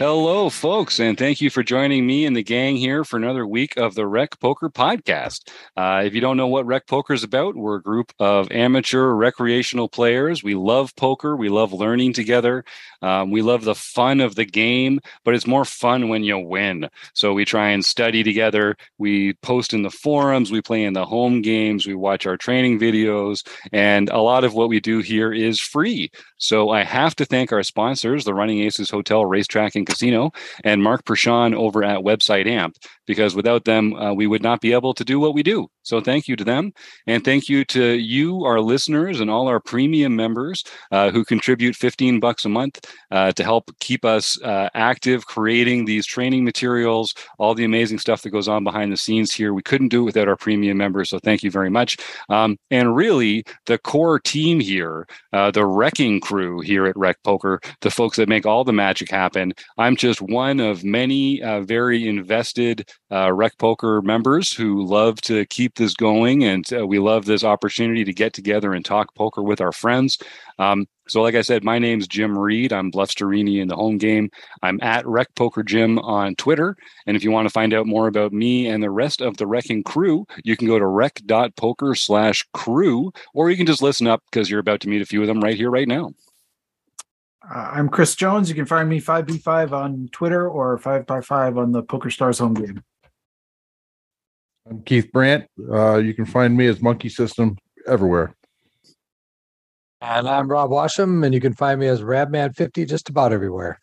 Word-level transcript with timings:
Hello, 0.00 0.48
folks, 0.48 0.98
and 0.98 1.18
thank 1.18 1.42
you 1.42 1.50
for 1.50 1.62
joining 1.62 2.06
me 2.06 2.24
and 2.24 2.34
the 2.34 2.42
gang 2.42 2.74
here 2.74 3.04
for 3.04 3.18
another 3.18 3.46
week 3.46 3.76
of 3.76 3.94
the 3.94 4.06
Rec 4.06 4.40
Poker 4.40 4.70
Podcast. 4.70 5.50
Uh, 5.76 6.04
if 6.06 6.14
you 6.14 6.22
don't 6.22 6.38
know 6.38 6.46
what 6.46 6.64
Rec 6.64 6.86
Poker 6.86 7.12
is 7.12 7.22
about, 7.22 7.54
we're 7.54 7.76
a 7.76 7.82
group 7.82 8.10
of 8.18 8.50
amateur 8.50 9.10
recreational 9.10 9.90
players. 9.90 10.42
We 10.42 10.54
love 10.54 10.96
poker, 10.96 11.36
we 11.36 11.50
love 11.50 11.74
learning 11.74 12.14
together, 12.14 12.64
um, 13.02 13.30
we 13.30 13.42
love 13.42 13.64
the 13.64 13.74
fun 13.74 14.22
of 14.22 14.36
the 14.36 14.46
game, 14.46 15.00
but 15.22 15.34
it's 15.34 15.46
more 15.46 15.66
fun 15.66 16.08
when 16.08 16.24
you 16.24 16.38
win. 16.38 16.88
So 17.12 17.34
we 17.34 17.44
try 17.44 17.68
and 17.68 17.84
study 17.84 18.22
together. 18.22 18.76
We 18.96 19.34
post 19.42 19.74
in 19.74 19.82
the 19.82 19.90
forums, 19.90 20.50
we 20.50 20.62
play 20.62 20.82
in 20.82 20.94
the 20.94 21.04
home 21.04 21.42
games, 21.42 21.86
we 21.86 21.94
watch 21.94 22.24
our 22.24 22.38
training 22.38 22.80
videos, 22.80 23.46
and 23.70 24.08
a 24.08 24.22
lot 24.22 24.44
of 24.44 24.54
what 24.54 24.70
we 24.70 24.80
do 24.80 25.00
here 25.00 25.30
is 25.30 25.60
free. 25.60 26.10
So 26.38 26.70
I 26.70 26.84
have 26.84 27.14
to 27.16 27.26
thank 27.26 27.52
our 27.52 27.62
sponsors, 27.62 28.24
the 28.24 28.32
Running 28.32 28.60
Aces 28.60 28.88
Hotel, 28.88 29.26
Racetrack, 29.26 29.74
and 29.74 29.89
Casino, 29.90 30.30
and 30.64 30.82
Mark 30.82 31.04
Pershawn 31.04 31.54
over 31.54 31.84
at 31.84 32.00
Website 32.00 32.46
Amp, 32.46 32.76
because 33.06 33.34
without 33.34 33.64
them, 33.64 33.94
uh, 33.94 34.12
we 34.12 34.26
would 34.26 34.42
not 34.42 34.60
be 34.60 34.72
able 34.72 34.94
to 34.94 35.04
do 35.04 35.18
what 35.20 35.34
we 35.34 35.42
do. 35.42 35.68
So 35.82 36.00
thank 36.00 36.28
you 36.28 36.36
to 36.36 36.44
them. 36.44 36.72
And 37.06 37.24
thank 37.24 37.48
you 37.48 37.64
to 37.66 37.98
you, 37.98 38.44
our 38.44 38.60
listeners, 38.60 39.20
and 39.20 39.30
all 39.30 39.48
our 39.48 39.60
premium 39.60 40.14
members 40.14 40.62
uh, 40.92 41.10
who 41.10 41.24
contribute 41.24 41.74
15 41.74 42.20
bucks 42.20 42.44
a 42.44 42.48
month 42.48 42.80
uh, 43.10 43.32
to 43.32 43.42
help 43.42 43.70
keep 43.80 44.04
us 44.04 44.40
uh, 44.42 44.68
active, 44.74 45.26
creating 45.26 45.84
these 45.84 46.06
training 46.06 46.44
materials, 46.44 47.14
all 47.38 47.54
the 47.54 47.64
amazing 47.64 47.98
stuff 47.98 48.22
that 48.22 48.30
goes 48.30 48.46
on 48.46 48.62
behind 48.62 48.92
the 48.92 48.96
scenes 48.96 49.32
here. 49.32 49.54
We 49.54 49.62
couldn't 49.62 49.88
do 49.88 50.02
it 50.02 50.04
without 50.04 50.28
our 50.28 50.36
premium 50.36 50.76
members. 50.76 51.10
So 51.10 51.18
thank 51.18 51.42
you 51.42 51.50
very 51.50 51.70
much. 51.70 51.96
Um, 52.28 52.56
and 52.70 52.94
really, 52.94 53.44
the 53.66 53.78
core 53.78 54.20
team 54.20 54.60
here, 54.60 55.06
uh, 55.32 55.50
the 55.50 55.66
wrecking 55.66 56.20
crew 56.20 56.60
here 56.60 56.86
at 56.86 56.96
Rec 56.96 57.16
Poker, 57.24 57.60
the 57.80 57.90
folks 57.90 58.16
that 58.16 58.28
make 58.28 58.46
all 58.46 58.64
the 58.64 58.72
magic 58.72 59.10
happen. 59.10 59.52
I'm 59.80 59.96
just 59.96 60.20
one 60.20 60.60
of 60.60 60.84
many 60.84 61.42
uh, 61.42 61.62
very 61.62 62.06
invested 62.06 62.90
uh, 63.10 63.32
Rec 63.32 63.56
Poker 63.56 64.02
members 64.02 64.52
who 64.52 64.84
love 64.84 65.22
to 65.22 65.46
keep 65.46 65.76
this 65.76 65.94
going, 65.94 66.44
and 66.44 66.70
uh, 66.70 66.86
we 66.86 66.98
love 66.98 67.24
this 67.24 67.44
opportunity 67.44 68.04
to 68.04 68.12
get 68.12 68.34
together 68.34 68.74
and 68.74 68.84
talk 68.84 69.14
poker 69.14 69.42
with 69.42 69.58
our 69.58 69.72
friends. 69.72 70.18
Um, 70.58 70.86
so, 71.08 71.22
like 71.22 71.34
I 71.34 71.40
said, 71.40 71.64
my 71.64 71.78
name's 71.78 72.06
Jim 72.06 72.36
Reed. 72.36 72.74
I'm 72.74 72.92
Bluffsterini 72.92 73.58
in 73.58 73.68
the 73.68 73.74
home 73.74 73.96
game. 73.96 74.28
I'm 74.62 74.78
at 74.82 75.06
Rec 75.06 75.34
Poker 75.34 75.62
Jim 75.62 75.98
on 76.00 76.34
Twitter. 76.34 76.76
And 77.06 77.16
if 77.16 77.24
you 77.24 77.30
want 77.30 77.48
to 77.48 77.52
find 77.52 77.72
out 77.72 77.86
more 77.86 78.06
about 78.06 78.34
me 78.34 78.68
and 78.68 78.82
the 78.82 78.90
rest 78.90 79.22
of 79.22 79.38
the 79.38 79.46
Wrecking 79.46 79.82
crew, 79.82 80.26
you 80.44 80.58
can 80.58 80.66
go 80.66 80.78
to 80.78 80.86
rec.poker 80.86 81.94
slash 81.94 82.46
crew, 82.52 83.12
or 83.32 83.48
you 83.48 83.56
can 83.56 83.64
just 83.64 83.80
listen 83.80 84.06
up 84.06 84.22
because 84.30 84.50
you're 84.50 84.60
about 84.60 84.82
to 84.82 84.90
meet 84.90 85.00
a 85.00 85.06
few 85.06 85.22
of 85.22 85.26
them 85.26 85.40
right 85.40 85.56
here, 85.56 85.70
right 85.70 85.88
now. 85.88 86.10
Uh, 87.42 87.70
I'm 87.72 87.88
Chris 87.88 88.14
Jones. 88.14 88.48
You 88.48 88.54
can 88.54 88.66
find 88.66 88.88
me 88.88 89.00
5b5 89.00 89.72
on 89.72 90.08
Twitter 90.12 90.48
or 90.48 90.78
5x5 90.78 91.58
on 91.58 91.72
the 91.72 91.82
Poker 91.82 92.10
Stars 92.10 92.38
home 92.38 92.54
game. 92.54 92.82
I'm 94.68 94.82
Keith 94.82 95.10
Brandt. 95.10 95.46
Uh, 95.70 95.96
you 95.96 96.12
can 96.12 96.26
find 96.26 96.56
me 96.56 96.66
as 96.66 96.82
Monkey 96.82 97.08
System 97.08 97.56
everywhere. 97.86 98.34
And 100.02 100.28
I'm 100.28 100.50
Rob 100.50 100.70
Washam, 100.70 101.24
and 101.24 101.34
you 101.34 101.40
can 101.40 101.54
find 101.54 101.80
me 101.80 101.86
as 101.86 102.02
Rabman50 102.02 102.88
just 102.88 103.08
about 103.08 103.32
everywhere. 103.32 103.80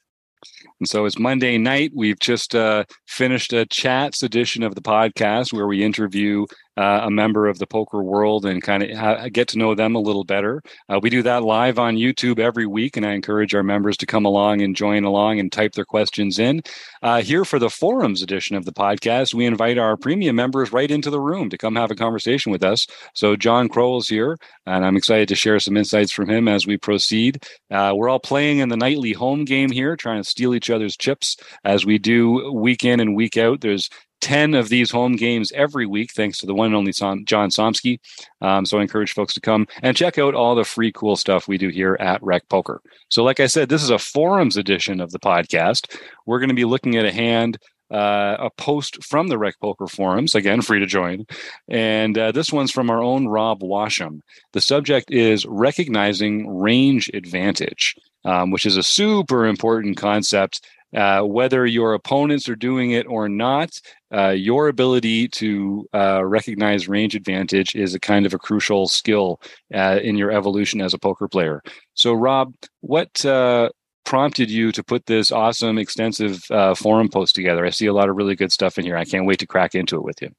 And 0.79 0.87
so 0.87 1.05
it's 1.05 1.17
Monday 1.17 1.57
night. 1.57 1.91
We've 1.95 2.19
just 2.19 2.55
uh, 2.55 2.85
finished 3.07 3.53
a 3.53 3.65
chats 3.65 4.21
edition 4.21 4.61
of 4.63 4.75
the 4.75 4.81
podcast 4.81 5.51
where 5.51 5.67
we 5.67 5.83
interview 5.83 6.45
uh, 6.77 7.01
a 7.03 7.11
member 7.11 7.47
of 7.47 7.59
the 7.59 7.67
poker 7.67 8.03
world 8.03 8.45
and 8.45 8.61
kind 8.61 8.83
of 8.83 8.97
ha- 8.97 9.27
get 9.29 9.47
to 9.49 9.57
know 9.57 9.73
them 9.75 9.95
a 9.95 9.99
little 9.99 10.23
better. 10.23 10.61
Uh, 10.87 10.99
we 11.01 11.09
do 11.09 11.23
that 11.23 11.43
live 11.43 11.79
on 11.79 11.95
YouTube 11.95 12.39
every 12.39 12.65
week, 12.65 12.95
and 12.95 13.05
I 13.05 13.13
encourage 13.13 13.55
our 13.55 13.63
members 13.63 13.97
to 13.97 14.05
come 14.05 14.25
along 14.25 14.61
and 14.61 14.75
join 14.75 15.03
along 15.03 15.39
and 15.39 15.51
type 15.51 15.73
their 15.73 15.85
questions 15.85 16.39
in. 16.39 16.61
Uh, 17.01 17.21
here 17.21 17.45
for 17.45 17.59
the 17.59 17.69
forums 17.69 18.21
edition 18.21 18.55
of 18.55 18.65
the 18.65 18.71
podcast, 18.71 19.33
we 19.33 19.45
invite 19.45 19.77
our 19.77 19.97
premium 19.97 20.35
members 20.35 20.71
right 20.71 20.89
into 20.89 21.09
the 21.09 21.19
room 21.19 21.49
to 21.49 21.57
come 21.57 21.75
have 21.75 21.91
a 21.91 21.95
conversation 21.95 22.51
with 22.51 22.63
us. 22.63 22.87
So 23.13 23.35
John 23.35 23.69
Crow 23.69 23.97
is 23.97 24.07
here, 24.07 24.37
and 24.65 24.85
I'm 24.85 24.97
excited 24.97 25.27
to 25.29 25.35
share 25.35 25.59
some 25.59 25.77
insights 25.77 26.11
from 26.11 26.29
him 26.29 26.47
as 26.47 26.67
we 26.67 26.77
proceed. 26.77 27.43
Uh, 27.71 27.93
we're 27.95 28.09
all 28.09 28.19
playing 28.19 28.59
in 28.59 28.69
the 28.69 28.77
nightly 28.77 29.13
home 29.13 29.45
game 29.45 29.71
here, 29.71 29.95
trying 29.95 30.21
to 30.21 30.29
steal 30.29 30.53
each 30.53 30.69
other's 30.69 30.95
chips 30.95 31.37
as 31.63 31.85
we 31.85 31.97
do 31.97 32.51
week 32.51 32.83
in 32.83 32.99
and 32.99 33.15
week 33.15 33.37
out. 33.37 33.61
There's 33.61 33.89
10 34.21 34.53
of 34.55 34.69
these 34.69 34.91
home 34.91 35.15
games 35.15 35.51
every 35.53 35.85
week, 35.85 36.11
thanks 36.13 36.37
to 36.39 36.45
the 36.45 36.53
one 36.53 36.67
and 36.67 36.75
only 36.75 36.91
John 36.91 37.25
Somsky. 37.25 37.99
Um, 38.41 38.65
so 38.65 38.79
I 38.79 38.81
encourage 38.81 39.13
folks 39.13 39.33
to 39.35 39.41
come 39.41 39.67
and 39.81 39.95
check 39.95 40.17
out 40.17 40.35
all 40.35 40.55
the 40.55 40.63
free, 40.63 40.91
cool 40.91 41.15
stuff 41.15 41.47
we 41.47 41.57
do 41.57 41.69
here 41.69 41.97
at 41.99 42.21
Rec 42.23 42.47
Poker. 42.49 42.81
So, 43.09 43.23
like 43.23 43.39
I 43.39 43.47
said, 43.47 43.69
this 43.69 43.83
is 43.83 43.89
a 43.89 43.99
forums 43.99 44.57
edition 44.57 45.01
of 45.01 45.11
the 45.11 45.19
podcast. 45.19 45.95
We're 46.25 46.39
going 46.39 46.49
to 46.49 46.55
be 46.55 46.65
looking 46.65 46.95
at 46.95 47.05
a 47.05 47.11
hand. 47.11 47.57
Uh, 47.89 48.35
a 48.39 48.49
post 48.57 49.01
from 49.01 49.29
the 49.29 49.37
Rec 49.37 49.57
Poker 49.61 49.87
forums, 49.87 50.35
again, 50.35 50.61
free 50.61 50.81
to 50.81 50.85
join. 50.85 51.25
And 51.69 52.17
uh, 52.17 52.33
this 52.33 52.51
one's 52.51 52.69
from 52.69 52.89
our 52.89 53.01
own 53.01 53.29
Rob 53.29 53.61
Washam. 53.61 54.19
The 54.51 54.59
subject 54.59 55.09
is 55.09 55.45
recognizing 55.45 56.49
range 56.49 57.09
advantage, 57.13 57.95
um, 58.25 58.51
which 58.51 58.65
is 58.65 58.75
a 58.75 58.83
super 58.83 59.45
important 59.45 59.95
concept 59.95 60.67
uh, 60.95 61.21
whether 61.21 61.65
your 61.65 61.93
opponents 61.93 62.47
are 62.47 62.55
doing 62.55 62.91
it 62.91 63.05
or 63.07 63.27
not, 63.27 63.69
uh, 64.13 64.29
your 64.29 64.67
ability 64.69 65.27
to 65.27 65.87
uh, 65.93 66.23
recognize 66.23 66.87
range 66.87 67.15
advantage 67.15 67.75
is 67.75 67.93
a 67.93 67.99
kind 67.99 68.25
of 68.25 68.33
a 68.33 68.39
crucial 68.39 68.87
skill 68.87 69.41
uh, 69.73 69.99
in 70.01 70.15
your 70.15 70.31
evolution 70.31 70.81
as 70.81 70.93
a 70.93 70.97
poker 70.99 71.27
player. 71.27 71.61
So, 71.93 72.13
Rob, 72.13 72.53
what 72.79 73.25
uh, 73.25 73.69
prompted 74.05 74.49
you 74.49 74.71
to 74.71 74.83
put 74.83 75.05
this 75.05 75.31
awesome, 75.31 75.77
extensive 75.77 76.43
forum 76.77 77.09
post 77.09 77.35
together? 77.35 77.65
I 77.65 77.71
see 77.71 77.87
a 77.87 77.93
lot 77.93 78.09
of 78.09 78.15
really 78.15 78.35
good 78.35 78.51
stuff 78.51 78.77
in 78.77 78.85
here. 78.85 78.95
I 78.95 79.05
can't 79.05 79.25
wait 79.25 79.39
to 79.39 79.47
crack 79.47 79.75
into 79.75 79.97
it 79.97 80.03
with 80.03 80.21
you. 80.21 80.29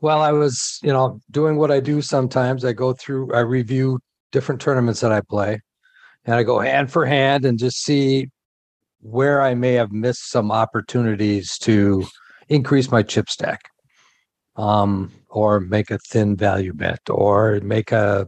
Well, 0.00 0.20
I 0.20 0.32
was, 0.32 0.80
you 0.82 0.92
know, 0.92 1.20
doing 1.30 1.56
what 1.56 1.70
I 1.70 1.80
do 1.80 2.02
sometimes. 2.02 2.64
I 2.64 2.72
go 2.72 2.92
through, 2.92 3.32
I 3.32 3.40
review 3.40 4.00
different 4.32 4.60
tournaments 4.60 5.00
that 5.00 5.12
I 5.12 5.20
play, 5.20 5.62
and 6.24 6.34
I 6.34 6.42
go 6.42 6.58
hand 6.58 6.90
for 6.92 7.06
hand 7.06 7.44
and 7.46 7.58
just 7.58 7.82
see 7.84 8.28
where 9.04 9.42
I 9.42 9.54
may 9.54 9.74
have 9.74 9.92
missed 9.92 10.30
some 10.30 10.50
opportunities 10.50 11.58
to 11.58 12.06
increase 12.48 12.90
my 12.90 13.02
chip 13.02 13.28
stack, 13.28 13.60
um, 14.56 15.12
or 15.28 15.60
make 15.60 15.90
a 15.90 15.98
thin 15.98 16.36
value 16.36 16.72
bet, 16.72 17.00
or 17.10 17.60
make 17.62 17.92
a 17.92 18.26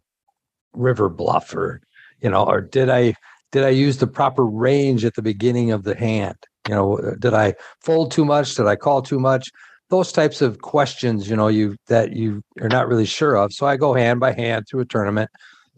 river 0.74 1.08
bluff, 1.08 1.54
or 1.54 1.80
you 2.20 2.28
know, 2.28 2.44
or 2.44 2.60
did 2.60 2.90
I 2.90 3.14
did 3.52 3.64
I 3.64 3.70
use 3.70 3.96
the 3.96 4.06
proper 4.06 4.44
range 4.44 5.04
at 5.04 5.14
the 5.14 5.22
beginning 5.22 5.70
of 5.70 5.84
the 5.84 5.96
hand? 5.96 6.36
You 6.68 6.74
know, 6.74 7.14
did 7.20 7.32
I 7.32 7.54
fold 7.80 8.10
too 8.12 8.26
much? 8.26 8.54
Did 8.54 8.66
I 8.66 8.76
call 8.76 9.00
too 9.00 9.18
much? 9.18 9.48
Those 9.88 10.12
types 10.12 10.42
of 10.42 10.60
questions, 10.60 11.30
you 11.30 11.36
know, 11.36 11.48
you 11.48 11.76
that 11.86 12.12
you 12.12 12.42
are 12.60 12.68
not 12.68 12.86
really 12.86 13.06
sure 13.06 13.36
of. 13.36 13.54
So 13.54 13.66
I 13.66 13.76
go 13.76 13.94
hand 13.94 14.20
by 14.20 14.32
hand 14.32 14.66
through 14.68 14.80
a 14.80 14.86
tournament, 14.86 15.30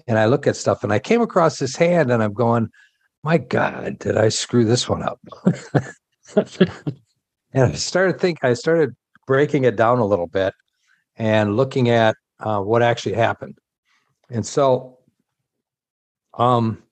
and 0.08 0.18
I 0.18 0.26
look 0.26 0.48
at 0.48 0.56
stuff, 0.56 0.82
and 0.82 0.92
I 0.92 0.98
came 0.98 1.20
across 1.20 1.60
this 1.60 1.76
hand, 1.76 2.10
and 2.10 2.20
I'm 2.20 2.32
going 2.32 2.68
my 3.28 3.36
God, 3.36 3.98
did 3.98 4.16
I 4.16 4.30
screw 4.30 4.64
this 4.64 4.88
one 4.88 5.02
up? 5.02 5.20
and 6.34 7.62
I 7.62 7.72
started 7.72 8.18
think 8.18 8.42
I 8.42 8.54
started 8.54 8.96
breaking 9.26 9.64
it 9.64 9.76
down 9.76 9.98
a 9.98 10.06
little 10.06 10.28
bit 10.28 10.54
and 11.16 11.54
looking 11.54 11.90
at 11.90 12.16
uh, 12.40 12.60
what 12.60 12.80
actually 12.80 13.16
happened. 13.16 13.58
And 14.30 14.46
so, 14.46 14.96
um, 16.38 16.82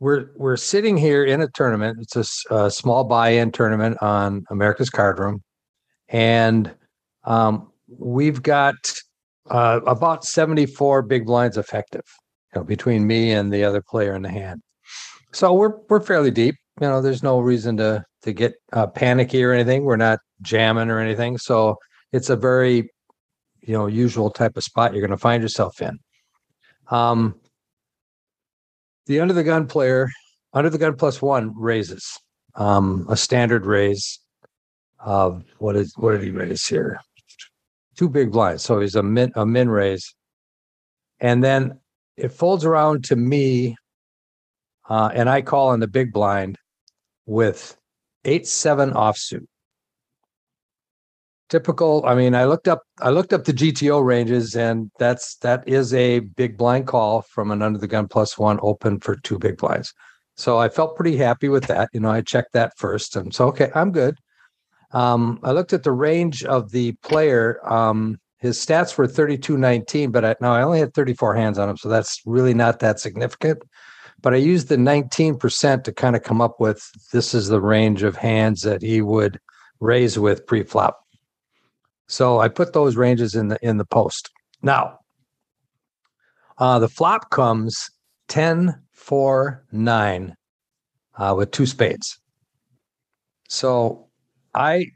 we're 0.00 0.30
we're 0.36 0.56
sitting 0.56 0.96
here 0.96 1.22
in 1.22 1.42
a 1.42 1.48
tournament. 1.48 1.98
It's 2.00 2.16
a, 2.50 2.54
a 2.54 2.70
small 2.70 3.04
buy-in 3.04 3.52
tournament 3.52 3.98
on 4.00 4.46
America's 4.48 4.88
Card 4.88 5.18
Room, 5.18 5.42
and 6.08 6.74
um, 7.24 7.70
we've 7.86 8.42
got 8.42 8.76
uh, 9.50 9.80
about 9.86 10.24
seventy-four 10.24 11.02
big 11.02 11.26
blinds 11.26 11.58
effective, 11.58 12.04
you 12.54 12.60
know, 12.62 12.64
between 12.64 13.06
me 13.06 13.32
and 13.32 13.52
the 13.52 13.62
other 13.62 13.82
player 13.82 14.14
in 14.14 14.22
the 14.22 14.30
hand. 14.30 14.62
So 15.36 15.52
we're 15.52 15.74
we're 15.90 16.00
fairly 16.00 16.30
deep. 16.30 16.54
You 16.80 16.88
know, 16.88 17.02
there's 17.02 17.22
no 17.22 17.40
reason 17.40 17.76
to 17.76 18.02
to 18.22 18.32
get 18.32 18.54
uh, 18.72 18.86
panicky 18.86 19.44
or 19.44 19.52
anything. 19.52 19.84
We're 19.84 19.96
not 19.96 20.18
jamming 20.40 20.88
or 20.88 20.98
anything. 20.98 21.36
So 21.36 21.76
it's 22.10 22.30
a 22.30 22.36
very 22.36 22.88
you 23.60 23.74
know 23.74 23.86
usual 23.86 24.30
type 24.30 24.56
of 24.56 24.64
spot 24.64 24.92
you're 24.94 25.06
going 25.06 25.10
to 25.10 25.18
find 25.18 25.42
yourself 25.42 25.82
in. 25.82 25.98
Um, 26.90 27.38
the 29.04 29.20
under 29.20 29.34
the 29.34 29.44
gun 29.44 29.66
player, 29.66 30.08
under 30.54 30.70
the 30.70 30.78
gun 30.78 30.96
plus 30.96 31.20
one 31.20 31.52
raises 31.54 32.18
um, 32.54 33.04
a 33.10 33.16
standard 33.16 33.66
raise 33.66 34.18
of 35.00 35.44
what 35.58 35.76
is 35.76 35.92
what 35.98 36.12
did 36.12 36.22
he 36.22 36.30
raise 36.30 36.66
here? 36.66 36.98
Two 37.94 38.08
big 38.08 38.32
blinds. 38.32 38.62
So 38.62 38.80
he's 38.80 38.94
a 38.94 39.02
min 39.02 39.32
a 39.34 39.44
min 39.44 39.68
raise, 39.68 40.14
and 41.20 41.44
then 41.44 41.78
it 42.16 42.32
folds 42.32 42.64
around 42.64 43.04
to 43.04 43.16
me 43.16 43.76
uh, 44.88 45.10
and 45.14 45.28
I 45.28 45.42
call 45.42 45.68
on 45.68 45.80
the 45.80 45.88
big 45.88 46.12
blind 46.12 46.58
with 47.26 47.76
eight 48.24 48.46
seven 48.46 48.92
offsuit. 48.92 49.46
Typical. 51.48 52.04
I 52.04 52.16
mean, 52.16 52.34
I 52.34 52.44
looked 52.44 52.66
up 52.66 52.82
I 53.00 53.10
looked 53.10 53.32
up 53.32 53.44
the 53.44 53.52
GTO 53.52 54.04
ranges, 54.04 54.56
and 54.56 54.90
that's 54.98 55.36
that 55.36 55.66
is 55.68 55.94
a 55.94 56.20
big 56.20 56.56
blind 56.56 56.86
call 56.86 57.22
from 57.22 57.50
an 57.50 57.62
under 57.62 57.78
the 57.78 57.86
gun 57.86 58.08
plus 58.08 58.36
one 58.36 58.58
open 58.62 58.98
for 58.98 59.16
two 59.16 59.38
big 59.38 59.58
blinds. 59.58 59.92
So 60.36 60.58
I 60.58 60.68
felt 60.68 60.96
pretty 60.96 61.16
happy 61.16 61.48
with 61.48 61.64
that. 61.66 61.88
You 61.92 62.00
know, 62.00 62.10
I 62.10 62.20
checked 62.20 62.52
that 62.54 62.72
first, 62.76 63.14
and 63.16 63.32
so 63.32 63.46
okay, 63.48 63.70
I'm 63.74 63.92
good. 63.92 64.16
Um, 64.92 65.38
I 65.42 65.52
looked 65.52 65.72
at 65.72 65.82
the 65.82 65.92
range 65.92 66.44
of 66.44 66.70
the 66.70 66.92
player. 67.02 67.60
Um, 67.68 68.18
his 68.38 68.58
stats 68.58 68.96
were 68.96 69.06
32-19, 69.06 70.12
but 70.12 70.24
I, 70.24 70.36
now 70.40 70.52
I 70.52 70.62
only 70.62 70.78
had 70.78 70.94
34 70.94 71.34
hands 71.34 71.58
on 71.58 71.68
him, 71.68 71.76
so 71.76 71.88
that's 71.88 72.20
really 72.26 72.54
not 72.54 72.80
that 72.80 73.00
significant. 73.00 73.62
But 74.22 74.34
I 74.34 74.38
used 74.38 74.68
the 74.68 74.76
19% 74.76 75.84
to 75.84 75.92
kind 75.92 76.16
of 76.16 76.22
come 76.22 76.40
up 76.40 76.58
with 76.58 76.82
this 77.12 77.34
is 77.34 77.48
the 77.48 77.60
range 77.60 78.02
of 78.02 78.16
hands 78.16 78.62
that 78.62 78.82
he 78.82 79.02
would 79.02 79.38
raise 79.80 80.18
with 80.18 80.46
pre-flop. 80.46 80.98
So 82.08 82.40
I 82.40 82.48
put 82.48 82.72
those 82.72 82.96
ranges 82.96 83.34
in 83.34 83.48
the 83.48 83.58
in 83.62 83.78
the 83.78 83.84
post. 83.84 84.30
Now, 84.62 85.00
uh, 86.58 86.78
the 86.78 86.88
flop 86.88 87.30
comes 87.30 87.90
10, 88.28 88.74
4, 88.92 89.64
9 89.72 90.36
uh, 91.18 91.34
with 91.36 91.50
two 91.50 91.66
spades. 91.66 92.18
So 93.48 94.08
I 94.54 94.86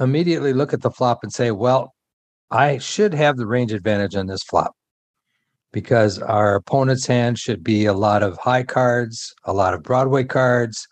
immediately 0.00 0.52
look 0.52 0.72
at 0.72 0.82
the 0.82 0.90
flop 0.90 1.20
and 1.22 1.32
say, 1.32 1.50
well, 1.50 1.94
I 2.50 2.78
should 2.78 3.14
have 3.14 3.36
the 3.36 3.46
range 3.46 3.72
advantage 3.72 4.14
on 4.14 4.26
this 4.26 4.42
flop 4.42 4.74
because 5.72 6.18
our 6.18 6.54
opponent's 6.54 7.06
hand 7.06 7.38
should 7.38 7.62
be 7.62 7.86
a 7.86 7.92
lot 7.92 8.22
of 8.22 8.36
high 8.38 8.62
cards, 8.62 9.34
a 9.44 9.52
lot 9.52 9.74
of 9.74 9.82
Broadway 9.82 10.24
cards. 10.24 10.86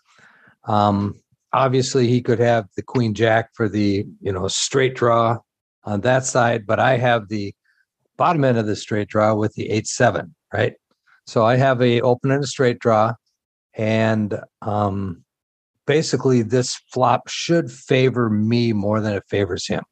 Um, 0.65 1.15
obviously, 1.53 2.07
he 2.07 2.21
could 2.21 2.39
have 2.39 2.67
the 2.75 2.83
Queen 2.83 3.13
Jack 3.13 3.49
for 3.53 3.67
the 3.67 4.05
you 4.21 4.31
know 4.31 4.47
straight 4.47 4.95
draw 4.95 5.39
on 5.83 6.01
that 6.01 6.25
side, 6.25 6.65
but 6.65 6.79
I 6.79 6.97
have 6.97 7.29
the 7.29 7.53
bottom 8.17 8.43
end 8.43 8.57
of 8.57 8.67
the 8.67 8.75
straight 8.75 9.07
draw 9.07 9.33
with 9.33 9.53
the 9.53 9.69
eight 9.69 9.87
seven, 9.87 10.35
right? 10.53 10.73
So 11.25 11.45
I 11.45 11.55
have 11.55 11.81
a 11.81 12.01
open 12.01 12.31
and 12.31 12.43
a 12.43 12.47
straight 12.47 12.79
draw, 12.79 13.13
and 13.73 14.39
um, 14.61 15.23
basically 15.85 16.43
this 16.43 16.79
flop 16.91 17.27
should 17.27 17.71
favor 17.71 18.29
me 18.29 18.73
more 18.73 19.01
than 19.01 19.13
it 19.13 19.23
favors 19.27 19.67
him. 19.67 19.83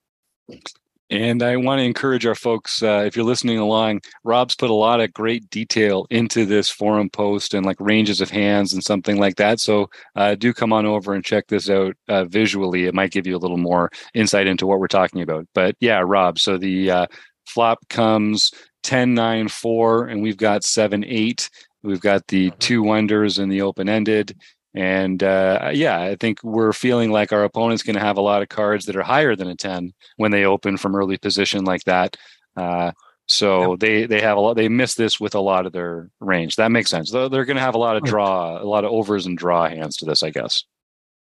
And 1.09 1.43
I 1.43 1.55
want 1.57 1.79
to 1.79 1.83
encourage 1.83 2.25
our 2.25 2.35
folks, 2.35 2.81
uh, 2.81 3.03
if 3.05 3.15
you're 3.15 3.25
listening 3.25 3.59
along, 3.59 4.01
Rob's 4.23 4.55
put 4.55 4.71
a 4.71 4.73
lot 4.73 5.01
of 5.01 5.13
great 5.13 5.47
detail 5.51 6.07
into 6.09 6.45
this 6.45 6.69
forum 6.69 7.09
post 7.11 7.53
and 7.53 7.65
like 7.65 7.77
ranges 7.79 8.21
of 8.21 8.31
hands 8.31 8.73
and 8.73 8.83
something 8.83 9.19
like 9.19 9.35
that. 9.35 9.59
So 9.59 9.89
uh, 10.15 10.33
do 10.33 10.51
come 10.51 10.73
on 10.73 10.85
over 10.85 11.13
and 11.13 11.23
check 11.23 11.47
this 11.47 11.69
out 11.69 11.95
uh, 12.07 12.25
visually. 12.25 12.85
It 12.85 12.95
might 12.95 13.11
give 13.11 13.27
you 13.27 13.35
a 13.35 13.39
little 13.39 13.57
more 13.57 13.91
insight 14.15 14.47
into 14.47 14.65
what 14.65 14.79
we're 14.79 14.87
talking 14.87 15.21
about. 15.21 15.45
But 15.53 15.75
yeah, 15.79 16.01
Rob, 16.03 16.39
so 16.39 16.57
the 16.57 16.89
uh, 16.89 17.07
flop 17.45 17.87
comes 17.89 18.51
10, 18.81 19.13
9, 19.13 19.47
4, 19.47 20.07
and 20.07 20.23
we've 20.23 20.37
got 20.37 20.63
7, 20.63 21.03
8. 21.05 21.49
We've 21.83 22.01
got 22.01 22.25
the 22.27 22.49
mm-hmm. 22.49 22.59
two 22.59 22.81
wonders 22.81 23.37
and 23.37 23.51
the 23.51 23.61
open 23.61 23.89
ended. 23.89 24.35
And 24.75 25.23
uh, 25.23 25.71
yeah, 25.73 26.01
I 26.01 26.15
think 26.15 26.43
we're 26.43 26.73
feeling 26.73 27.11
like 27.11 27.31
our 27.31 27.45
opponent's 27.45 27.83
going 27.83 27.95
to 27.95 28.01
have 28.01 28.17
a 28.17 28.21
lot 28.21 28.41
of 28.41 28.49
cards 28.49 28.85
that 28.85 28.95
are 28.97 29.03
higher 29.03 29.35
than 29.35 29.47
a 29.47 29.55
10 29.55 29.93
when 30.17 30.31
they 30.31 30.43
open 30.43 30.75
from 30.75 30.95
early 30.95 31.17
position 31.17 31.63
like 31.63 31.83
that. 31.85 32.17
Uh, 32.57 32.91
so 33.27 33.71
yep. 33.71 33.79
they 33.79 34.05
they 34.05 34.21
have 34.21 34.37
a 34.37 34.39
lot. 34.39 34.55
They 34.55 34.69
miss 34.69 34.95
this 34.95 35.19
with 35.19 35.33
a 35.33 35.39
lot 35.39 35.65
of 35.65 35.71
their 35.71 36.09
range. 36.19 36.57
That 36.57 36.71
makes 36.71 36.91
sense. 36.91 37.11
They're, 37.11 37.27
they're 37.27 37.45
going 37.45 37.57
to 37.57 37.63
have 37.63 37.73
a 37.73 37.79
lot 37.79 37.97
of 37.97 38.03
draw, 38.03 38.61
a 38.61 38.63
lot 38.63 38.85
of 38.85 38.91
overs 38.91 39.25
and 39.25 39.37
draw 39.37 39.67
hands 39.67 39.97
to 39.97 40.05
this, 40.05 40.21
I 40.21 40.29
guess. 40.29 40.63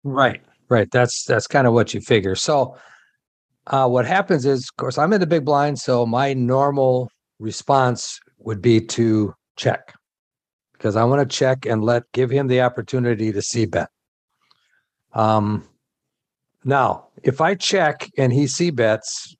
Right, 0.04 0.42
right. 0.68 0.90
That's 0.90 1.24
that's 1.24 1.46
kind 1.46 1.66
of 1.66 1.72
what 1.72 1.94
you 1.94 2.00
figure. 2.00 2.34
So 2.34 2.76
uh, 3.68 3.88
what 3.88 4.06
happens 4.06 4.44
is, 4.44 4.68
of 4.68 4.76
course, 4.76 4.98
I'm 4.98 5.12
in 5.12 5.20
the 5.20 5.26
big 5.26 5.44
blind, 5.44 5.78
so 5.78 6.04
my 6.04 6.34
normal 6.34 7.10
response 7.38 8.20
would 8.38 8.60
be 8.60 8.80
to 8.80 9.34
check 9.56 9.94
because 10.76 10.96
I 10.96 11.04
want 11.04 11.28
to 11.28 11.36
check 11.36 11.66
and 11.66 11.84
let 11.84 12.10
give 12.12 12.30
him 12.30 12.46
the 12.48 12.60
opportunity 12.60 13.32
to 13.32 13.42
c 13.42 13.66
bet. 13.66 13.88
Um, 15.12 15.66
now, 16.64 17.06
if 17.22 17.40
I 17.40 17.54
check 17.54 18.10
and 18.18 18.32
he 18.32 18.46
c 18.46 18.70
bets, 18.70 19.36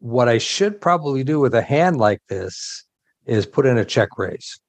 what 0.00 0.28
I 0.28 0.38
should 0.38 0.80
probably 0.80 1.24
do 1.24 1.40
with 1.40 1.54
a 1.54 1.62
hand 1.62 1.96
like 1.96 2.20
this 2.28 2.84
is 3.26 3.46
put 3.46 3.66
in 3.66 3.78
a 3.78 3.84
check 3.84 4.10
raise. 4.16 4.60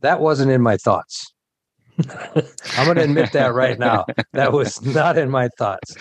That 0.00 0.20
wasn't 0.20 0.50
in 0.50 0.62
my 0.62 0.76
thoughts. 0.76 1.32
I'm 2.76 2.86
going 2.86 2.96
to 2.96 3.04
admit 3.04 3.32
that 3.32 3.54
right 3.54 3.78
now. 3.78 4.06
That 4.32 4.52
was 4.52 4.82
not 4.82 5.18
in 5.18 5.30
my 5.30 5.48
thoughts. 5.58 5.94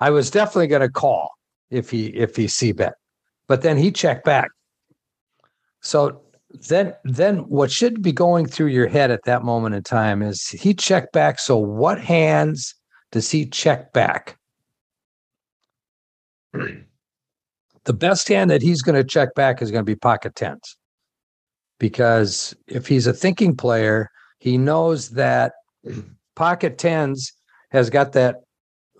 I 0.00 0.10
was 0.10 0.30
definitely 0.30 0.66
going 0.66 0.82
to 0.82 0.88
call 0.88 1.30
if 1.70 1.90
he 1.90 2.06
if 2.06 2.36
he 2.36 2.48
c 2.48 2.72
bet, 2.72 2.94
but 3.46 3.62
then 3.62 3.76
he 3.76 3.90
checked 3.90 4.24
back. 4.24 4.50
So 5.80 6.20
then 6.68 6.94
then 7.04 7.38
what 7.48 7.70
should 7.70 8.02
be 8.02 8.12
going 8.12 8.46
through 8.46 8.68
your 8.68 8.88
head 8.88 9.10
at 9.10 9.24
that 9.24 9.44
moment 9.44 9.74
in 9.74 9.82
time 9.82 10.22
is 10.22 10.48
he 10.48 10.74
checked 10.74 11.12
back 11.12 11.38
so 11.38 11.56
what 11.56 12.00
hands 12.00 12.74
does 13.12 13.30
he 13.30 13.46
check 13.46 13.92
back? 13.92 14.36
The 16.52 17.92
best 17.92 18.28
hand 18.28 18.50
that 18.50 18.62
he's 18.62 18.82
going 18.82 18.96
to 18.96 19.04
check 19.04 19.34
back 19.34 19.62
is 19.62 19.70
going 19.70 19.82
to 19.84 19.90
be 19.90 19.96
pocket 19.96 20.34
tens. 20.34 20.76
Because 21.78 22.54
if 22.66 22.86
he's 22.86 23.06
a 23.06 23.12
thinking 23.12 23.56
player 23.56 24.10
he 24.38 24.58
knows 24.58 25.10
that 25.10 25.52
pocket 26.34 26.78
tens 26.78 27.32
has 27.70 27.90
got 27.90 28.12
that 28.12 28.36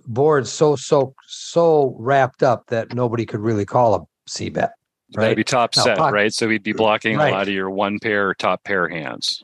board 0.06 0.46
so 0.46 0.76
so 0.76 1.14
so 1.26 1.96
wrapped 1.98 2.42
up 2.42 2.66
that 2.68 2.94
nobody 2.94 3.26
could 3.26 3.40
really 3.40 3.64
call 3.64 3.94
a 3.94 4.00
c 4.28 4.48
bet 4.48 4.70
right? 5.14 5.22
That'd 5.22 5.36
be 5.36 5.44
top 5.44 5.76
now, 5.76 5.82
set, 5.84 5.98
pocket, 5.98 6.14
right? 6.14 6.32
So 6.32 6.48
we'd 6.48 6.62
be 6.62 6.72
blocking 6.72 7.16
right. 7.16 7.32
a 7.32 7.32
lot 7.32 7.48
of 7.48 7.54
your 7.54 7.70
one 7.70 7.98
pair 7.98 8.28
or 8.28 8.34
top 8.34 8.64
pair 8.64 8.88
hands. 8.88 9.42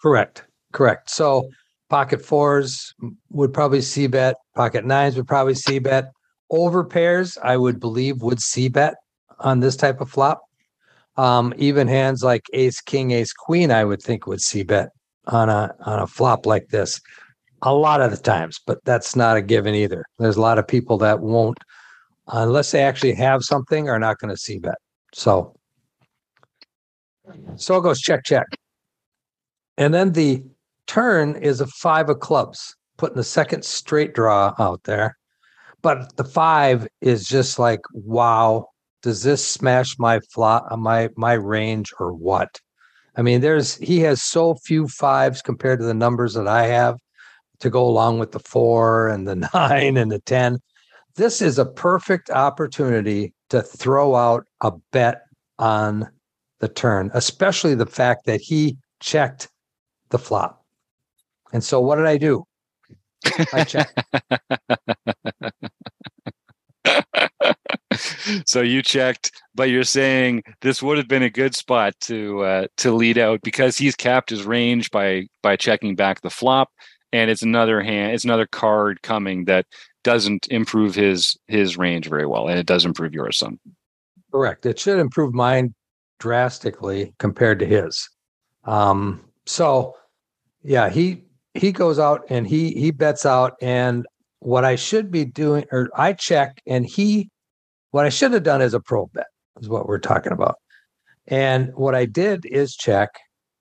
Correct. 0.00 0.44
Correct. 0.72 1.10
So 1.10 1.48
pocket 1.88 2.24
fours 2.24 2.94
would 3.30 3.52
probably 3.54 3.80
c 3.80 4.06
bet. 4.06 4.36
Pocket 4.54 4.84
nines 4.84 5.16
would 5.16 5.26
probably 5.26 5.54
c 5.54 5.78
bet. 5.78 6.10
Over 6.50 6.84
pairs, 6.84 7.36
I 7.42 7.56
would 7.56 7.78
believe, 7.80 8.22
would 8.22 8.40
c 8.40 8.68
bet 8.68 8.94
on 9.40 9.60
this 9.60 9.76
type 9.76 10.00
of 10.00 10.10
flop. 10.10 10.40
Um, 11.16 11.52
even 11.56 11.88
hands 11.88 12.22
like 12.22 12.46
ace, 12.52 12.80
king, 12.80 13.10
ace, 13.10 13.32
queen, 13.32 13.70
I 13.70 13.84
would 13.84 14.00
think 14.00 14.26
would 14.26 14.40
c 14.40 14.62
bet 14.62 14.90
on 15.26 15.48
a 15.48 15.74
on 15.84 15.98
a 15.98 16.06
flop 16.06 16.46
like 16.46 16.68
this. 16.68 17.00
A 17.62 17.74
lot 17.74 18.00
of 18.00 18.12
the 18.12 18.16
times, 18.16 18.60
but 18.64 18.78
that's 18.84 19.16
not 19.16 19.36
a 19.36 19.42
given 19.42 19.74
either. 19.74 20.04
There's 20.18 20.36
a 20.36 20.40
lot 20.40 20.58
of 20.58 20.68
people 20.68 20.96
that 20.98 21.20
won't, 21.20 21.58
unless 22.28 22.70
they 22.70 22.82
actually 22.82 23.14
have 23.14 23.42
something, 23.42 23.88
are 23.88 23.98
not 23.98 24.18
going 24.18 24.32
to 24.32 24.40
c 24.40 24.58
bet. 24.58 24.76
So, 25.14 25.54
so 27.56 27.76
it 27.76 27.82
goes 27.82 28.00
check, 28.00 28.24
check. 28.24 28.46
And 29.76 29.94
then 29.94 30.12
the 30.12 30.42
turn 30.86 31.36
is 31.36 31.60
a 31.60 31.66
five 31.66 32.08
of 32.10 32.20
clubs, 32.20 32.74
putting 32.96 33.16
the 33.16 33.24
second 33.24 33.64
straight 33.64 34.14
draw 34.14 34.54
out 34.58 34.82
there. 34.84 35.16
But 35.82 36.16
the 36.16 36.24
five 36.24 36.88
is 37.00 37.24
just 37.24 37.58
like, 37.58 37.80
wow, 37.92 38.66
does 39.02 39.22
this 39.22 39.46
smash 39.46 39.98
my 39.98 40.20
flop, 40.32 40.66
my 40.76 41.08
my 41.16 41.34
range 41.34 41.92
or 42.00 42.12
what? 42.12 42.60
I 43.16 43.22
mean, 43.22 43.40
there's 43.40 43.76
he 43.76 44.00
has 44.00 44.22
so 44.22 44.56
few 44.56 44.88
fives 44.88 45.42
compared 45.42 45.78
to 45.80 45.86
the 45.86 45.94
numbers 45.94 46.34
that 46.34 46.48
I 46.48 46.66
have 46.66 46.96
to 47.60 47.70
go 47.70 47.86
along 47.86 48.18
with 48.18 48.32
the 48.32 48.40
four 48.40 49.08
and 49.08 49.26
the 49.26 49.36
nine 49.54 49.96
and 49.96 50.10
the 50.10 50.20
ten. 50.20 50.58
This 51.16 51.40
is 51.42 51.58
a 51.58 51.66
perfect 51.66 52.30
opportunity 52.30 53.32
to 53.50 53.62
throw 53.62 54.14
out 54.14 54.46
a 54.60 54.72
bet 54.92 55.22
on 55.58 56.08
the 56.60 56.68
turn, 56.68 57.10
especially 57.14 57.74
the 57.74 57.86
fact 57.86 58.26
that 58.26 58.40
he 58.40 58.76
checked 59.00 59.48
the 60.10 60.18
flop. 60.18 60.64
And 61.52 61.62
so 61.62 61.80
what 61.80 61.96
did 61.96 62.06
I 62.06 62.16
do? 62.18 62.44
I 63.52 63.64
checked. 63.64 64.00
so 68.46 68.60
you 68.60 68.82
checked, 68.82 69.32
but 69.54 69.70
you're 69.70 69.84
saying 69.84 70.42
this 70.60 70.82
would 70.82 70.98
have 70.98 71.08
been 71.08 71.22
a 71.22 71.30
good 71.30 71.54
spot 71.54 71.94
to 72.00 72.42
uh, 72.42 72.66
to 72.78 72.92
lead 72.92 73.18
out 73.18 73.40
because 73.42 73.76
he's 73.76 73.96
capped 73.96 74.30
his 74.30 74.44
range 74.44 74.90
by 74.90 75.26
by 75.42 75.56
checking 75.56 75.96
back 75.96 76.20
the 76.20 76.30
flop, 76.30 76.70
and 77.12 77.30
it's 77.30 77.42
another 77.42 77.80
hand, 77.80 78.12
it's 78.12 78.24
another 78.24 78.46
card 78.46 79.02
coming 79.02 79.44
that 79.46 79.66
doesn't 80.04 80.46
improve 80.50 80.94
his 80.94 81.36
his 81.46 81.76
range 81.76 82.08
very 82.08 82.26
well, 82.26 82.48
and 82.48 82.58
it 82.58 82.66
does 82.66 82.84
improve 82.84 83.12
yours 83.12 83.38
some. 83.38 83.58
Correct. 84.32 84.66
It 84.66 84.78
should 84.78 84.98
improve 84.98 85.34
mine 85.34 85.74
drastically 86.18 87.14
compared 87.18 87.58
to 87.60 87.66
his. 87.66 88.08
Um, 88.64 89.24
so, 89.46 89.94
yeah, 90.62 90.90
he 90.90 91.24
he 91.54 91.72
goes 91.72 91.98
out 91.98 92.24
and 92.28 92.46
he 92.46 92.72
he 92.72 92.90
bets 92.90 93.24
out, 93.26 93.54
and 93.60 94.06
what 94.40 94.64
I 94.64 94.76
should 94.76 95.10
be 95.10 95.24
doing, 95.24 95.64
or 95.72 95.90
I 95.94 96.12
check, 96.12 96.60
and 96.66 96.86
he, 96.86 97.30
what 97.90 98.06
I 98.06 98.10
should 98.10 98.32
have 98.32 98.42
done 98.44 98.62
is 98.62 98.74
a 98.74 98.80
probe 98.80 99.12
bet 99.12 99.26
is 99.60 99.68
what 99.68 99.86
we're 99.86 99.98
talking 99.98 100.32
about. 100.32 100.56
And 101.26 101.74
what 101.74 101.94
I 101.94 102.06
did 102.06 102.46
is 102.46 102.76
check, 102.76 103.10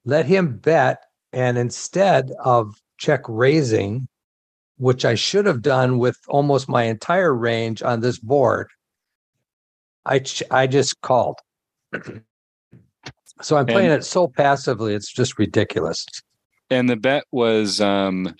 let 0.06 0.25
him 0.25 0.58
bet, 0.58 1.00
and 1.34 1.58
instead 1.58 2.32
of 2.44 2.75
check 2.98 3.22
raising, 3.27 4.08
which 4.78 5.06
I 5.06 5.16
should 5.16 5.46
have 5.46 5.62
done 5.62 5.98
with 5.98 6.18
almost 6.28 6.70
my 6.70 6.84
entire 6.84 7.34
range 7.34 7.82
on 7.82 8.00
this 8.00 8.20
board, 8.20 8.68
I 10.06 10.20
ch- 10.20 10.44
I 10.52 10.68
just 10.68 11.00
called. 11.02 11.40
so 13.42 13.58
I'm 13.58 13.66
playing 13.66 13.92
and, 13.92 14.02
it 14.02 14.06
so 14.06 14.28
passively, 14.28 14.94
it's 14.94 15.12
just 15.12 15.38
ridiculous. 15.38 16.06
and 16.70 16.90
the 16.90 16.96
bet 16.96 17.24
was 17.32 17.82
um 17.82 18.36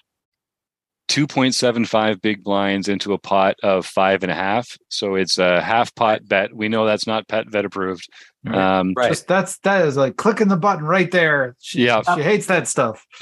2.75 1.07 2.21
big 2.21 2.43
blinds 2.43 2.87
into 2.89 3.13
a 3.13 3.17
pot 3.17 3.55
of 3.63 3.85
five 3.85 4.23
and 4.23 4.31
a 4.31 4.35
half. 4.35 4.77
So 4.89 5.15
it's 5.15 5.37
a 5.37 5.61
half 5.61 5.93
pot 5.95 6.27
bet. 6.27 6.53
We 6.53 6.67
know 6.69 6.85
that's 6.85 7.07
not 7.07 7.27
pet 7.27 7.49
vet 7.49 7.65
approved. 7.65 8.07
Right. 8.45 8.55
Um, 8.79 8.93
Right. 8.95 9.09
Just 9.09 9.27
that's 9.27 9.57
that 9.59 9.85
is 9.85 9.97
like 9.97 10.17
clicking 10.17 10.47
the 10.47 10.57
button 10.57 10.85
right 10.85 11.09
there. 11.11 11.55
She, 11.59 11.85
Yeah. 11.85 12.01
she 12.15 12.21
hates 12.21 12.47
that 12.47 12.67
stuff. 12.67 13.05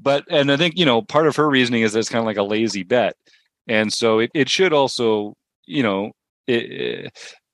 but 0.00 0.24
and 0.30 0.50
I 0.50 0.56
think 0.56 0.74
you 0.76 0.84
know 0.84 1.02
part 1.02 1.26
of 1.26 1.36
her 1.36 1.48
reasoning 1.48 1.82
is 1.82 1.92
that 1.92 2.00
it's 2.00 2.08
kind 2.08 2.20
of 2.20 2.26
like 2.26 2.36
a 2.36 2.42
lazy 2.42 2.82
bet, 2.82 3.14
and 3.68 3.92
so 3.92 4.18
it, 4.20 4.30
it 4.34 4.48
should 4.48 4.72
also 4.72 5.34
you 5.66 5.82
know 5.82 6.12
it, 6.46 7.12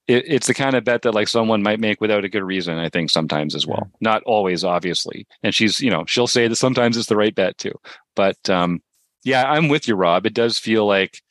it 0.09 0.25
it's 0.27 0.47
the 0.47 0.55
kind 0.55 0.75
of 0.75 0.85
bet 0.85 1.03
that 1.03 1.15
like 1.15 1.29
someone 1.29 1.62
might 1.62 1.81
make 1.81 2.00
without 2.00 2.25
a 2.25 2.29
good 2.29 2.43
reason. 2.43 2.79
I 2.79 2.88
think 2.88 3.11
sometimes 3.11 3.55
as 3.55 3.67
well, 3.67 3.91
not 4.00 4.23
always, 4.25 4.65
obviously. 4.65 5.27
And 5.43 5.55
she's 5.55 5.81
you 5.81 5.91
know 5.91 6.05
she'll 6.07 6.27
say 6.27 6.49
that 6.49 6.57
sometimes 6.57 6.97
it's 6.97 7.09
the 7.09 7.17
right 7.17 7.35
bet 7.35 7.59
too. 7.59 7.75
But 8.17 8.50
um, 8.50 8.81
yeah, 9.25 9.45
I'm 9.45 9.69
with 9.69 9.87
you, 9.87 9.95
Rob. 9.95 10.27
It 10.27 10.35
does 10.35 10.59
feel 10.59 10.87
like 10.87 11.23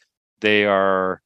they 0.41 0.65
are 0.65 1.21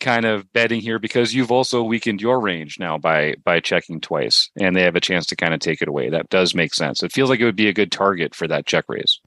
kind 0.00 0.26
of 0.26 0.52
betting 0.52 0.80
here 0.80 0.98
because 0.98 1.32
you've 1.32 1.52
also 1.52 1.82
weakened 1.82 2.20
your 2.20 2.40
range 2.40 2.78
now 2.78 2.98
by 2.98 3.36
by 3.44 3.60
checking 3.60 4.00
twice 4.00 4.50
and 4.60 4.74
they 4.74 4.82
have 4.82 4.96
a 4.96 5.00
chance 5.00 5.26
to 5.26 5.36
kind 5.36 5.54
of 5.54 5.60
take 5.60 5.80
it 5.80 5.86
away 5.86 6.10
that 6.10 6.28
does 6.28 6.56
make 6.56 6.74
sense 6.74 7.04
it 7.04 7.12
feels 7.12 7.30
like 7.30 7.38
it 7.38 7.44
would 7.44 7.54
be 7.54 7.68
a 7.68 7.72
good 7.72 7.92
target 7.92 8.34
for 8.34 8.48
that 8.48 8.66
check 8.66 8.84
raise 8.88 9.20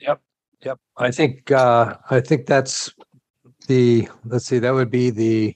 Yep. 0.00 0.20
Yep. 0.64 0.78
I 0.96 1.10
think 1.10 1.50
uh 1.50 1.96
I 2.10 2.20
think 2.20 2.46
that's 2.46 2.92
the 3.66 4.08
let's 4.24 4.46
see, 4.46 4.58
that 4.58 4.74
would 4.74 4.90
be 4.90 5.10
the 5.10 5.54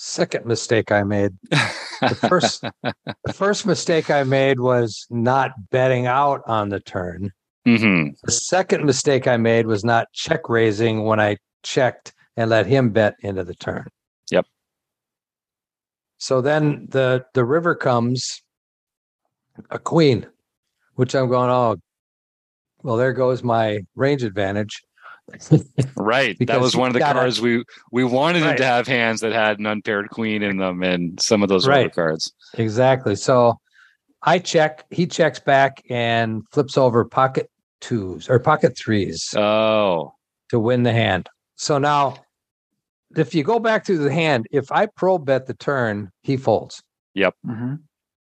second 0.00 0.46
mistake 0.46 0.90
I 0.90 1.02
made. 1.02 1.32
The 1.50 2.18
first 2.28 2.62
the 3.24 3.32
first 3.32 3.66
mistake 3.66 4.10
I 4.10 4.22
made 4.24 4.58
was 4.58 5.06
not 5.10 5.50
betting 5.70 6.06
out 6.06 6.42
on 6.46 6.70
the 6.70 6.80
turn. 6.80 7.30
hmm 7.66 8.08
The 8.24 8.32
second 8.32 8.84
mistake 8.84 9.26
I 9.26 9.36
made 9.36 9.66
was 9.66 9.84
not 9.84 10.08
check 10.12 10.48
raising 10.48 11.04
when 11.04 11.20
I 11.20 11.36
checked 11.62 12.14
and 12.36 12.48
let 12.48 12.66
him 12.66 12.90
bet 12.90 13.14
into 13.20 13.44
the 13.44 13.54
turn. 13.54 13.88
Yep. 14.30 14.46
So 16.16 16.40
then 16.40 16.86
the 16.88 17.26
the 17.34 17.44
river 17.44 17.74
comes 17.74 18.42
a 19.70 19.78
queen, 19.78 20.26
which 20.94 21.14
I'm 21.14 21.28
going, 21.28 21.50
oh, 21.50 21.76
well, 22.82 22.96
there 22.96 23.12
goes 23.12 23.42
my 23.42 23.80
range 23.94 24.22
advantage. 24.22 24.82
Right 25.96 26.36
that 26.46 26.60
was 26.60 26.76
one 26.76 26.88
of 26.88 26.92
the 26.94 26.98
got 26.98 27.16
a- 27.16 27.18
cards 27.20 27.40
we 27.40 27.64
we 27.92 28.04
wanted 28.04 28.42
him 28.42 28.56
to 28.56 28.64
have 28.64 28.86
hands 28.86 29.20
that 29.20 29.32
had 29.32 29.58
an 29.58 29.66
unpaired 29.66 30.10
queen 30.10 30.42
in 30.42 30.56
them 30.58 30.82
and 30.82 31.20
some 31.20 31.42
of 31.42 31.48
those 31.48 31.66
Right. 31.66 31.86
other 31.86 31.90
cards 31.90 32.32
Exactly. 32.54 33.14
So 33.14 33.58
I 34.22 34.38
check, 34.38 34.84
he 34.90 35.06
checks 35.06 35.38
back 35.40 35.82
and 35.88 36.42
flips 36.52 36.76
over 36.76 37.04
pocket 37.04 37.48
twos 37.80 38.28
or 38.28 38.38
pocket 38.38 38.76
threes 38.76 39.32
oh 39.36 40.12
to 40.50 40.58
win 40.58 40.82
the 40.82 40.92
hand. 40.92 41.28
So 41.56 41.78
now, 41.78 42.16
if 43.16 43.34
you 43.34 43.44
go 43.44 43.58
back 43.58 43.84
to 43.84 43.96
the 43.96 44.12
hand, 44.12 44.46
if 44.50 44.70
I 44.72 44.86
probe 44.86 45.26
bet 45.26 45.46
the 45.46 45.54
turn, 45.54 46.10
he 46.22 46.36
folds 46.36 46.82
Mhm. 47.16 47.78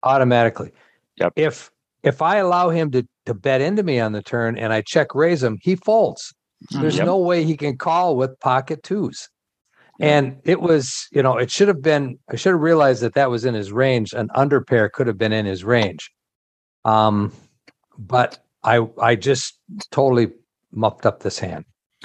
automatically. 0.02 0.72
Yep. 1.16 1.32
If 1.36 1.70
if 2.02 2.22
I 2.22 2.36
allow 2.36 2.70
him 2.70 2.90
to 2.92 3.06
to 3.26 3.34
bet 3.34 3.60
into 3.60 3.82
me 3.82 3.98
on 4.00 4.12
the 4.12 4.22
turn 4.22 4.56
and 4.58 4.72
I 4.72 4.82
check 4.82 5.14
raise 5.14 5.42
him, 5.42 5.58
he 5.62 5.76
folds. 5.76 6.34
There's 6.70 6.96
Yep. 6.96 7.06
no 7.06 7.18
way 7.18 7.44
he 7.44 7.56
can 7.56 7.76
call 7.76 8.16
with 8.16 8.38
pocket 8.40 8.82
twos. 8.82 9.28
And 10.00 10.40
it 10.44 10.60
was, 10.60 11.08
you 11.10 11.22
know, 11.24 11.36
it 11.38 11.50
should 11.50 11.66
have 11.66 11.82
been, 11.82 12.18
I 12.30 12.36
should 12.36 12.52
have 12.52 12.60
realized 12.60 13.02
that 13.02 13.14
that 13.14 13.30
was 13.30 13.44
in 13.44 13.54
his 13.54 13.72
range. 13.72 14.12
An 14.12 14.28
under 14.34 14.60
pair 14.60 14.88
could 14.88 15.08
have 15.08 15.18
been 15.18 15.32
in 15.32 15.44
his 15.44 15.64
range. 15.64 16.10
Um, 16.84 17.32
but 17.98 18.38
I, 18.62 18.86
I 19.00 19.16
just 19.16 19.58
totally 19.90 20.28
muffed 20.72 21.04
up 21.04 21.22
this 21.24 21.40
hand. 21.40 21.64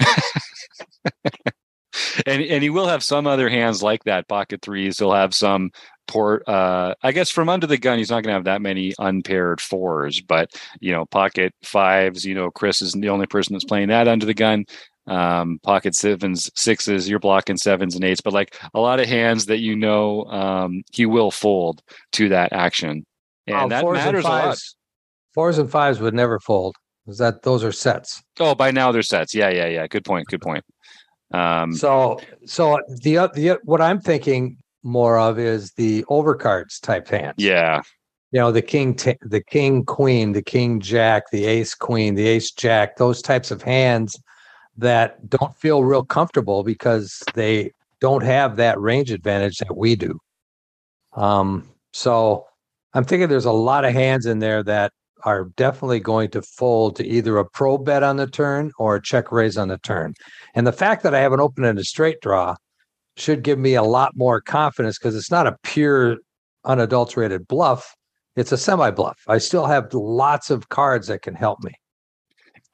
and 2.26 2.42
and 2.42 2.62
he 2.62 2.70
will 2.70 2.88
have 2.88 3.04
some 3.04 3.26
other 3.26 3.48
hands 3.48 3.82
like 3.82 4.02
that 4.04 4.28
pocket 4.28 4.60
threes 4.62 4.98
he'll 4.98 5.12
have 5.12 5.34
some 5.34 5.70
port 6.06 6.46
uh 6.48 6.94
i 7.02 7.12
guess 7.12 7.30
from 7.30 7.48
under 7.48 7.66
the 7.66 7.78
gun 7.78 7.98
he's 7.98 8.10
not 8.10 8.22
going 8.22 8.32
to 8.32 8.34
have 8.34 8.44
that 8.44 8.60
many 8.62 8.92
unpaired 8.98 9.60
fours 9.60 10.20
but 10.20 10.50
you 10.80 10.92
know 10.92 11.04
pocket 11.06 11.52
fives 11.62 12.24
you 12.24 12.34
know 12.34 12.50
chris 12.50 12.82
isn't 12.82 13.00
the 13.00 13.08
only 13.08 13.26
person 13.26 13.54
that's 13.54 13.64
playing 13.64 13.88
that 13.88 14.08
under 14.08 14.26
the 14.26 14.34
gun. 14.34 14.64
Um 15.06 15.58
pocket 15.62 15.94
sevens 15.94 16.50
sixes 16.56 17.08
you're 17.08 17.18
blocking 17.18 17.58
sevens 17.58 17.94
and 17.94 18.04
eights 18.04 18.22
but 18.22 18.32
like 18.32 18.56
a 18.72 18.80
lot 18.80 19.00
of 19.00 19.06
hands 19.06 19.46
that 19.46 19.58
you 19.58 19.76
know 19.76 20.24
um 20.24 20.82
he 20.92 21.04
will 21.04 21.30
fold 21.30 21.82
to 22.12 22.30
that 22.30 22.52
action. 22.54 23.04
And 23.46 23.56
Um, 23.56 23.68
that 23.68 23.82
fours 23.82 23.98
matters 23.98 24.24
a 24.24 24.28
lot. 24.28 24.58
Fours 25.34 25.58
and 25.58 25.70
fives 25.70 26.00
would 26.00 26.14
never 26.14 26.38
fold. 26.40 26.74
Is 27.06 27.18
that 27.18 27.42
those 27.42 27.62
are 27.64 27.72
sets? 27.72 28.22
oh 28.40 28.54
by 28.54 28.70
now 28.70 28.92
they're 28.92 29.02
sets. 29.02 29.34
Yeah 29.34 29.50
yeah 29.50 29.66
yeah. 29.66 29.86
Good 29.86 30.06
point 30.06 30.26
good 30.28 30.40
point. 30.40 30.64
Um 31.34 31.74
So, 31.74 32.18
so 32.46 32.78
the 33.02 33.28
the 33.34 33.58
what 33.64 33.82
I'm 33.82 34.00
thinking 34.00 34.56
more 34.84 35.18
of 35.18 35.38
is 35.38 35.72
the 35.72 36.04
overcards 36.04 36.80
type 36.80 37.08
hands. 37.08 37.34
yeah. 37.38 37.80
You 38.32 38.40
know 38.40 38.50
the 38.50 38.62
king 38.62 38.96
t- 38.96 39.16
the 39.22 39.40
king 39.40 39.84
queen 39.84 40.32
the 40.32 40.42
king 40.42 40.80
jack 40.80 41.30
the 41.30 41.44
ace 41.46 41.72
queen 41.72 42.16
the 42.16 42.26
ace 42.26 42.50
jack 42.50 42.96
those 42.96 43.22
types 43.22 43.52
of 43.52 43.62
hands 43.62 44.16
that 44.76 45.30
don't 45.30 45.54
feel 45.56 45.84
real 45.84 46.04
comfortable 46.04 46.64
because 46.64 47.22
they 47.34 47.70
don't 48.00 48.24
have 48.24 48.56
that 48.56 48.80
range 48.80 49.12
advantage 49.12 49.58
that 49.58 49.76
we 49.76 49.94
do. 49.94 50.18
Um 51.12 51.68
so 51.92 52.44
i'm 52.92 53.04
thinking 53.04 53.28
there's 53.28 53.44
a 53.44 53.52
lot 53.52 53.84
of 53.84 53.92
hands 53.92 54.26
in 54.26 54.40
there 54.40 54.64
that 54.64 54.90
are 55.24 55.44
definitely 55.56 56.00
going 56.00 56.28
to 56.32 56.42
fold 56.42 56.96
to 56.96 57.06
either 57.06 57.38
a 57.38 57.44
probe 57.48 57.84
bet 57.84 58.02
on 58.02 58.16
the 58.16 58.26
turn 58.26 58.72
or 58.78 58.96
a 58.96 59.00
check 59.02 59.30
raise 59.30 59.56
on 59.56 59.68
the 59.68 59.78
turn. 59.78 60.12
And 60.56 60.66
the 60.66 60.72
fact 60.72 61.04
that 61.04 61.14
i 61.14 61.20
have 61.20 61.32
an 61.32 61.40
open 61.40 61.64
and 61.64 61.78
a 61.78 61.84
straight 61.84 62.20
draw 62.20 62.56
should 63.16 63.42
give 63.42 63.58
me 63.58 63.74
a 63.74 63.82
lot 63.82 64.16
more 64.16 64.40
confidence 64.40 64.98
because 64.98 65.14
it's 65.14 65.30
not 65.30 65.46
a 65.46 65.56
pure 65.62 66.16
unadulterated 66.64 67.46
bluff 67.46 67.94
it's 68.36 68.52
a 68.52 68.56
semi 68.56 68.90
bluff. 68.90 69.18
I 69.28 69.38
still 69.38 69.66
have 69.66 69.92
lots 69.92 70.50
of 70.50 70.68
cards 70.68 71.06
that 71.08 71.22
can 71.22 71.34
help 71.34 71.62
me. 71.62 71.72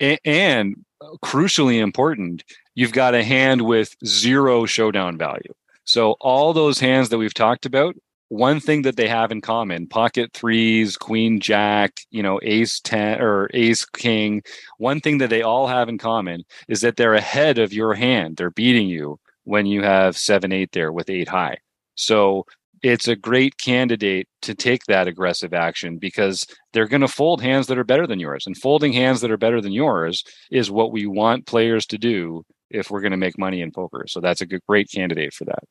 A- 0.01 0.19
and 0.25 0.77
crucially 1.23 1.81
important, 1.81 2.45
you've 2.75 2.93
got 2.93 3.15
a 3.15 3.23
hand 3.23 3.63
with 3.63 3.95
zero 4.05 4.65
showdown 4.65 5.19
value. 5.19 5.53
So 5.85 6.13
all 6.21 6.53
those 6.53 6.81
hands 6.81 7.09
that 7.11 7.19
we've 7.19 7.35
talked 7.35 7.67
about, 7.67 7.95
one 8.29 8.61
thing 8.61 8.83
that 8.83 8.97
they 8.97 9.09
have 9.09 9.33
in 9.33 9.41
common, 9.41 9.89
pocket 9.89 10.31
threes, 10.33 10.97
queen 10.97 11.41
jack, 11.41 12.01
you 12.11 12.23
know, 12.23 12.39
ace 12.43 12.81
10 12.81 13.21
or 13.21 13.51
ace 13.53 13.85
king, 13.85 14.43
one 14.79 15.01
thing 15.01 15.19
that 15.19 15.31
they 15.31 15.43
all 15.43 15.67
have 15.67 15.89
in 15.89 15.99
common 15.99 16.45
is 16.69 16.81
that 16.83 16.97
they're 16.97 17.15
ahead 17.15 17.59
of 17.59 17.73
your 17.73 17.95
hand. 17.95 18.37
They're 18.37 18.51
beating 18.51 18.89
you 18.89 19.19
when 19.45 19.67
you 19.67 19.83
have 19.83 20.17
7 20.17 20.53
8 20.53 20.73
there 20.73 20.93
with 20.93 21.11
8 21.11 21.29
high. 21.29 21.59
So 21.95 22.45
it's 22.83 23.09
a 23.09 23.17
great 23.17 23.59
candidate 23.59 24.27
to 24.43 24.55
take 24.55 24.85
that 24.85 25.07
aggressive 25.07 25.53
action 25.53 25.99
because 25.99 26.47
they're 26.73 26.89
going 26.89 27.03
to 27.03 27.09
fold 27.09 27.43
hands 27.43 27.67
that 27.67 27.79
are 27.79 27.85
better 27.85 28.07
than 28.07 28.21
yours. 28.21 28.47
And 28.47 28.57
folding 28.57 28.93
hands 28.93 29.21
that 29.21 29.31
are 29.31 29.37
better 29.37 29.61
than 29.61 29.73
yours 29.73 30.25
is 30.51 30.71
what 30.71 30.93
we 30.93 31.07
want 31.07 31.47
players 31.47 31.87
to 31.87 31.99
do 31.99 32.43
if 32.71 32.91
we're 32.91 33.01
going 33.01 33.11
to 33.11 33.19
make 33.19 33.39
money 33.39 33.61
in 33.61 33.71
poker. 33.71 34.05
So 34.09 34.21
that's 34.21 34.41
a 34.41 34.47
good, 34.47 34.63
great 34.67 34.91
candidate 34.91 35.35
for 35.35 35.45
that. 35.45 35.65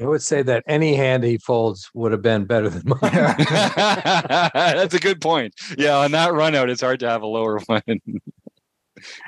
I 0.00 0.06
would 0.06 0.22
say 0.22 0.42
that 0.42 0.64
any 0.66 0.94
hand 0.94 1.22
he 1.22 1.38
folds 1.38 1.88
would 1.94 2.10
have 2.12 2.22
been 2.22 2.46
better 2.46 2.68
than 2.68 2.82
mine. 2.86 2.98
that's 3.02 4.94
a 4.94 4.98
good 4.98 5.20
point. 5.20 5.54
Yeah, 5.78 5.98
on 5.98 6.10
that 6.12 6.32
run 6.32 6.54
out, 6.54 6.68
it's 6.68 6.80
hard 6.80 7.00
to 7.00 7.08
have 7.08 7.22
a 7.22 7.26
lower 7.26 7.60
one. 7.66 7.82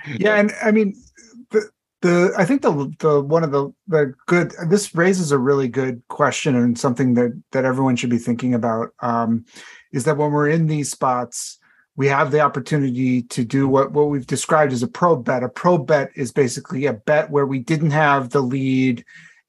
Yeah, 0.06 0.36
and 0.36 0.52
I 0.62 0.72
mean 0.72 0.94
the 2.06 2.32
I 2.38 2.44
think 2.44 2.62
the 2.62 2.92
the 3.00 3.20
one 3.20 3.42
of 3.42 3.50
the 3.50 3.72
the 3.88 4.14
good 4.26 4.52
this 4.68 4.94
raises 4.94 5.32
a 5.32 5.38
really 5.38 5.68
good 5.68 6.02
question 6.08 6.54
and 6.54 6.78
something 6.78 7.14
that 7.14 7.40
that 7.52 7.64
everyone 7.64 7.96
should 7.96 8.10
be 8.10 8.18
thinking 8.18 8.54
about 8.54 8.90
um, 9.00 9.44
is 9.92 10.04
that 10.04 10.16
when 10.16 10.30
we're 10.30 10.48
in 10.48 10.66
these 10.66 10.90
spots 10.90 11.58
we 11.96 12.06
have 12.06 12.30
the 12.30 12.40
opportunity 12.40 13.22
to 13.22 13.44
do 13.44 13.66
what 13.66 13.92
what 13.92 14.08
we've 14.08 14.26
described 14.26 14.72
as 14.72 14.82
a 14.82 14.88
probe 14.88 15.24
bet. 15.24 15.42
A 15.42 15.48
probe 15.48 15.86
bet 15.86 16.10
is 16.14 16.30
basically 16.30 16.86
a 16.86 16.92
bet 16.92 17.30
where 17.30 17.46
we 17.46 17.58
didn't 17.58 17.90
have 17.90 18.30
the 18.30 18.42
lead 18.42 19.04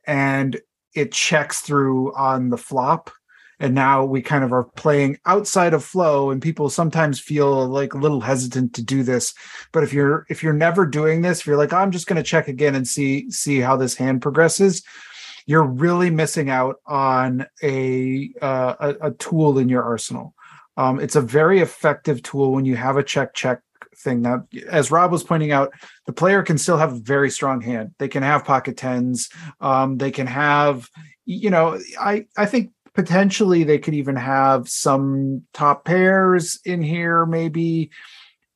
and 0.08 0.60
it 0.96 1.12
checks 1.12 1.62
through 1.62 2.16
on 2.16 2.50
the 2.50 2.58
flop 2.58 3.12
and 3.60 3.74
now 3.74 4.06
we 4.06 4.22
kind 4.22 4.44
of 4.44 4.54
are 4.54 4.64
playing 4.64 5.18
outside 5.26 5.74
of 5.74 5.84
flow 5.84 6.32
and 6.32 6.42
people 6.42 6.70
sometimes 6.70 7.20
feel 7.20 7.68
like 7.68 7.94
a 7.94 7.98
little 7.98 8.22
hesitant 8.22 8.74
to 8.74 8.84
do 8.84 9.04
this. 9.04 9.34
But 9.72 9.84
if 9.84 9.94
you're 9.94 10.26
if 10.30 10.44
you're 10.44 10.54
never 10.54 10.86
doing 10.86 11.22
this 11.22 11.42
if 11.42 11.48
you're 11.48 11.58
like 11.58 11.74
i'm 11.74 11.92
just 11.92 12.08
going 12.08 12.18
to 12.18 12.24
check 12.24 12.48
again 12.48 12.76
and 12.76 12.88
see 12.88 13.30
see 13.32 13.60
how 13.60 13.76
this 13.76 13.96
hand 13.96 14.22
progresses 14.22 14.84
you're 15.48 15.64
really 15.64 16.10
missing 16.10 16.50
out 16.50 16.76
on 16.86 17.48
a 17.64 18.32
uh, 18.42 18.76
a, 18.80 19.08
a 19.08 19.12
tool 19.12 19.58
in 19.58 19.70
your 19.70 19.82
arsenal. 19.82 20.36
Um, 20.76 21.00
it's 21.00 21.16
a 21.16 21.22
very 21.22 21.62
effective 21.62 22.22
tool 22.22 22.52
when 22.52 22.66
you 22.66 22.76
have 22.76 22.98
a 22.98 23.04
check 23.04 23.34
check 23.34 23.62
thing. 23.96 24.22
Now 24.22 24.46
as 24.70 24.92
rob 24.92 25.12
was 25.12 25.24
pointing 25.24 25.52
out 25.52 25.74
the 26.06 26.14
player 26.14 26.44
can 26.44 26.58
still 26.58 26.78
have 26.78 26.94
a 26.94 27.00
very 27.00 27.32
strong 27.32 27.62
hand. 27.62 27.96
They 27.98 28.10
can 28.10 28.24
have 28.24 28.46
pocket 28.46 28.78
tens. 28.78 29.30
Um, 29.60 29.98
they 29.98 30.12
can 30.12 30.28
have 30.28 30.90
you 31.30 31.50
know 31.50 31.78
i 32.00 32.26
i 32.38 32.46
think 32.46 32.72
potentially 32.98 33.64
they 33.64 33.78
could 33.78 33.94
even 33.94 34.16
have 34.16 34.68
some 34.68 35.44
top 35.54 35.86
pairs 35.86 36.60
in 36.66 36.82
here, 36.82 37.28
maybe. 37.28 37.92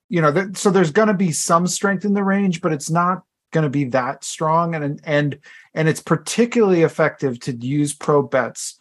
You 0.10 0.20
know, 0.20 0.34
th- 0.34 0.58
so 0.58 0.72
there's 0.72 0.90
going 0.90 1.10
to 1.10 1.14
be 1.14 1.32
some 1.32 1.68
strength 1.68 2.06
in 2.06 2.16
the 2.16 2.24
range, 2.24 2.60
but 2.60 2.74
it's 2.74 2.90
not 2.90 3.22
going 3.54 3.66
to 3.66 3.70
be 3.70 3.86
that 3.86 4.24
strong, 4.24 4.74
and 4.74 5.00
and 5.04 5.40
and 5.76 5.88
it's 5.88 6.02
particularly 6.02 6.82
effective 6.82 7.40
to 7.42 7.56
use 7.56 7.94
probe 7.94 8.32
bets 8.32 8.80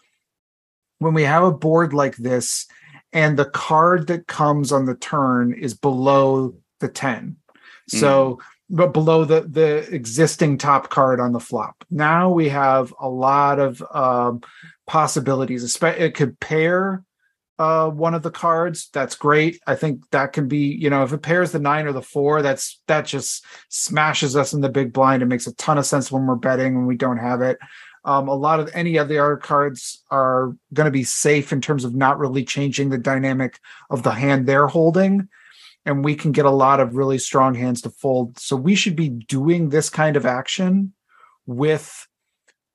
when 0.99 1.13
we 1.13 1.25
have 1.25 1.45
a 1.45 1.53
board 1.53 1.93
like 1.93 2.17
this, 2.17 2.67
and 3.13 3.39
the 3.39 3.45
card 3.45 4.07
that 4.07 4.27
comes 4.27 4.73
on 4.73 4.87
the 4.87 4.95
turn 4.95 5.53
is 5.53 5.75
below 5.75 6.55
the 6.81 6.89
ten. 6.89 7.37
So 7.87 8.39
but 8.71 8.93
below 8.93 9.25
the 9.25 9.43
the 9.43 9.93
existing 9.93 10.57
top 10.57 10.89
card 10.89 11.21
on 11.21 11.33
the 11.33 11.41
flop. 11.41 11.85
Now 11.91 12.31
we 12.31 12.49
have 12.49 12.95
a 13.01 13.09
lot 13.09 13.59
of 13.59 13.83
um, 13.93 14.43
possibilities. 14.91 15.79
It 15.81 16.15
could 16.17 16.41
pair 16.41 17.05
uh, 17.61 17.89
one 17.89 18.13
of 18.13 18.25
the 18.25 18.31
cards. 18.33 18.91
That's 18.93 19.15
great. 19.15 19.61
I 19.65 19.77
think 19.77 20.03
that 20.11 20.33
can 20.33 20.49
be, 20.49 20.75
you 20.75 20.91
know, 20.91 21.05
if 21.05 21.13
it 21.13 21.23
pairs 21.23 21.53
the 21.53 21.61
nine 21.61 21.87
or 21.87 21.93
the 21.93 22.03
four, 22.03 22.43
that's 22.43 22.83
that 22.89 23.07
just 23.07 23.45
smashes 23.69 24.35
us 24.35 24.53
in 24.53 24.63
the 24.63 24.69
big 24.69 24.93
blind. 24.93 25.23
It 25.23 25.27
makes 25.27 25.47
a 25.47 25.55
ton 25.55 25.79
of 25.79 25.87
sense 25.87 26.11
when 26.11 26.27
we're 26.27 26.35
betting 26.35 26.75
when 26.75 26.87
we 26.87 26.97
don't 26.97 27.19
have 27.19 27.41
it. 27.41 27.59
Um, 28.05 28.27
a 28.27 28.35
lot 28.35 28.59
of 28.59 28.69
any 28.75 28.97
of 28.97 29.07
the 29.07 29.21
other 29.21 29.37
cards 29.37 30.03
are 30.11 30.57
going 30.75 30.87
to 30.87 30.91
be 30.91 31.05
safe 31.05 31.53
in 31.53 31.61
terms 31.61 31.85
of 31.85 31.95
not 31.95 32.19
really 32.19 32.45
changing 32.45 32.89
the 32.89 32.99
dynamic 32.99 33.61
of 33.91 34.03
the 34.03 34.11
hand 34.11 34.47
they're 34.47 34.67
holding 34.67 35.29
and 35.87 36.05
we 36.05 36.17
can 36.17 36.33
get 36.33 36.47
a 36.47 36.51
lot 36.51 36.81
of 36.81 36.97
really 36.97 37.19
strong 37.19 37.55
hands 37.55 37.81
to 37.83 37.91
fold. 37.91 38.41
So 38.41 38.57
we 38.57 38.75
should 38.75 38.97
be 38.97 39.09
doing 39.09 39.69
this 39.69 39.89
kind 39.89 40.17
of 40.17 40.27
action 40.27 40.95
with 41.47 42.09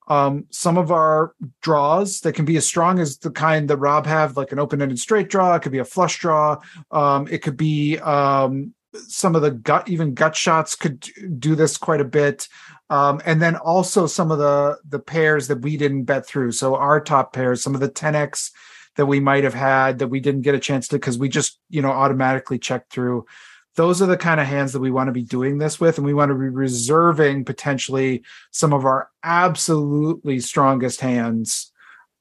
um, 0.07 0.45
some 0.49 0.77
of 0.77 0.91
our 0.91 1.33
draws 1.61 2.21
that 2.21 2.33
can 2.33 2.45
be 2.45 2.57
as 2.57 2.65
strong 2.65 2.99
as 2.99 3.17
the 3.17 3.31
kind 3.31 3.69
that 3.69 3.77
Rob 3.77 4.05
have, 4.05 4.37
like 4.37 4.51
an 4.51 4.59
open-ended 4.59 4.99
straight 4.99 5.29
draw. 5.29 5.55
It 5.55 5.61
could 5.61 5.71
be 5.71 5.79
a 5.79 5.85
flush 5.85 6.19
draw. 6.19 6.61
Um, 6.91 7.27
it 7.29 7.41
could 7.41 7.57
be 7.57 7.97
um, 7.99 8.73
some 9.07 9.35
of 9.35 9.41
the 9.41 9.51
gut, 9.51 9.89
even 9.89 10.13
gut 10.13 10.35
shots 10.35 10.75
could 10.75 11.09
do 11.39 11.55
this 11.55 11.77
quite 11.77 12.01
a 12.01 12.05
bit. 12.05 12.47
Um, 12.89 13.21
and 13.25 13.41
then 13.41 13.55
also 13.55 14.05
some 14.05 14.31
of 14.31 14.37
the 14.37 14.77
the 14.87 14.99
pairs 14.99 15.47
that 15.47 15.61
we 15.61 15.75
didn't 15.75 16.03
bet 16.03 16.27
through. 16.27 16.51
So 16.51 16.75
our 16.75 17.01
top 17.01 17.33
pairs, 17.33 17.63
some 17.63 17.73
of 17.73 17.81
the 17.81 17.89
10x 17.89 18.51
that 18.95 19.07
we 19.07 19.19
might 19.19 19.43
have 19.43 19.53
had 19.53 19.99
that 19.99 20.07
we 20.07 20.19
didn't 20.19 20.41
get 20.41 20.55
a 20.55 20.59
chance 20.59 20.87
to 20.87 20.95
because 20.95 21.17
we 21.17 21.29
just 21.29 21.59
you 21.69 21.81
know 21.81 21.91
automatically 21.91 22.59
checked 22.59 22.91
through 22.91 23.25
those 23.75 24.01
are 24.01 24.05
the 24.05 24.17
kind 24.17 24.39
of 24.39 24.47
hands 24.47 24.73
that 24.73 24.79
we 24.79 24.91
want 24.91 25.07
to 25.07 25.13
be 25.13 25.23
doing 25.23 25.57
this 25.57 25.79
with 25.79 25.97
and 25.97 26.05
we 26.05 26.13
want 26.13 26.29
to 26.29 26.35
be 26.35 26.47
reserving 26.47 27.45
potentially 27.45 28.23
some 28.51 28.73
of 28.73 28.85
our 28.85 29.09
absolutely 29.23 30.39
strongest 30.39 31.01
hands 31.01 31.71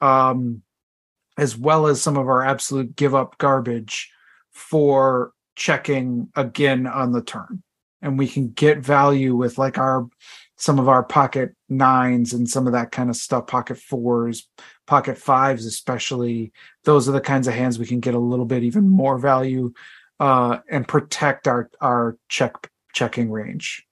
um, 0.00 0.62
as 1.38 1.56
well 1.56 1.87
as 1.87 2.00
some 2.00 2.16
of 2.16 2.28
our 2.28 2.44
absolute 2.44 2.94
give 2.96 3.14
up 3.14 3.38
garbage 3.38 4.11
for 4.52 5.32
checking 5.56 6.28
again 6.37 6.87
on 6.87 7.12
the 7.12 7.23
turn. 7.23 7.62
And 8.02 8.18
we 8.18 8.28
can 8.28 8.50
get 8.50 8.78
value 8.78 9.34
with 9.34 9.58
like 9.58 9.78
our 9.78 10.06
some 10.56 10.78
of 10.78 10.88
our 10.88 11.02
pocket 11.02 11.52
nines 11.68 12.32
and 12.32 12.49
some 12.49 12.66
of 12.66 12.75
that 12.75 12.92
kind 12.92 13.11
of 13.11 13.16
stuff 13.16 13.46
pocket 13.49 13.76
fours 13.76 14.46
pocket 14.87 15.18
fives 15.18 15.66
especially. 15.66 16.52
Those 16.84 17.08
are 17.08 17.12
the 17.12 17.20
kinds 17.20 17.49
of 17.49 17.54
hands 17.54 17.78
we 17.78 17.87
can 17.87 18.00
get 18.00 18.14
a 18.14 18.18
little 18.18 18.44
bit 18.44 18.62
even 18.62 18.88
more 18.88 19.18
value 19.18 19.73
uh, 20.21 20.59
and 20.71 20.87
protect 20.87 21.49
our 21.49 21.71
our 21.80 22.16
check 22.28 22.71
checking 22.92 23.30
range 23.30 23.85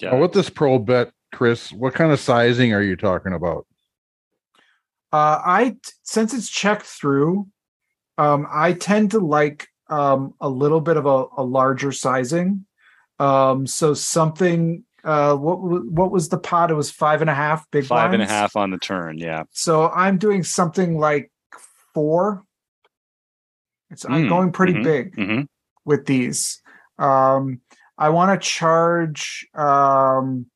yeah. 0.00 0.12
Well, 0.12 0.22
with 0.22 0.32
this 0.32 0.50
probe 0.50 0.86
bet 0.86 1.12
chris 1.32 1.72
what 1.72 1.94
kind 1.94 2.12
of 2.12 2.20
sizing 2.20 2.72
are 2.72 2.82
you 2.82 2.96
talking 2.96 3.32
about 3.32 3.66
uh, 5.12 5.40
i 5.44 5.76
since 6.02 6.34
it's 6.34 6.48
checked 6.48 6.86
through 6.86 7.46
um, 8.18 8.46
i 8.50 8.72
tend 8.72 9.12
to 9.12 9.20
like 9.20 9.68
um, 9.88 10.34
a 10.40 10.48
little 10.48 10.80
bit 10.80 10.96
of 10.96 11.06
a, 11.06 11.26
a 11.36 11.44
larger 11.44 11.92
sizing 11.92 12.66
um, 13.18 13.66
so 13.66 13.94
something 13.94 14.84
uh, 15.06 15.36
what 15.36 15.60
what 15.60 16.10
was 16.10 16.28
the 16.28 16.38
pot? 16.38 16.70
It 16.70 16.74
was 16.74 16.90
five 16.90 17.20
and 17.20 17.30
a 17.30 17.34
half 17.34 17.64
big 17.70 17.84
five 17.84 18.10
blinds. 18.10 18.14
and 18.14 18.22
a 18.24 18.26
half 18.26 18.56
on 18.56 18.72
the 18.72 18.78
turn. 18.78 19.18
Yeah. 19.18 19.44
So 19.52 19.88
I'm 19.90 20.18
doing 20.18 20.42
something 20.42 20.98
like 20.98 21.30
four. 21.94 22.42
It's 23.90 24.04
mm, 24.04 24.14
I'm 24.14 24.28
going 24.28 24.52
pretty 24.52 24.74
mm-hmm, 24.74 24.82
big 24.82 25.16
mm-hmm. 25.16 25.42
with 25.84 26.06
these. 26.06 26.60
Um, 26.98 27.60
I 27.98 28.10
want 28.10 28.40
to 28.40 28.46
charge, 28.46 29.46
um, 29.54 30.46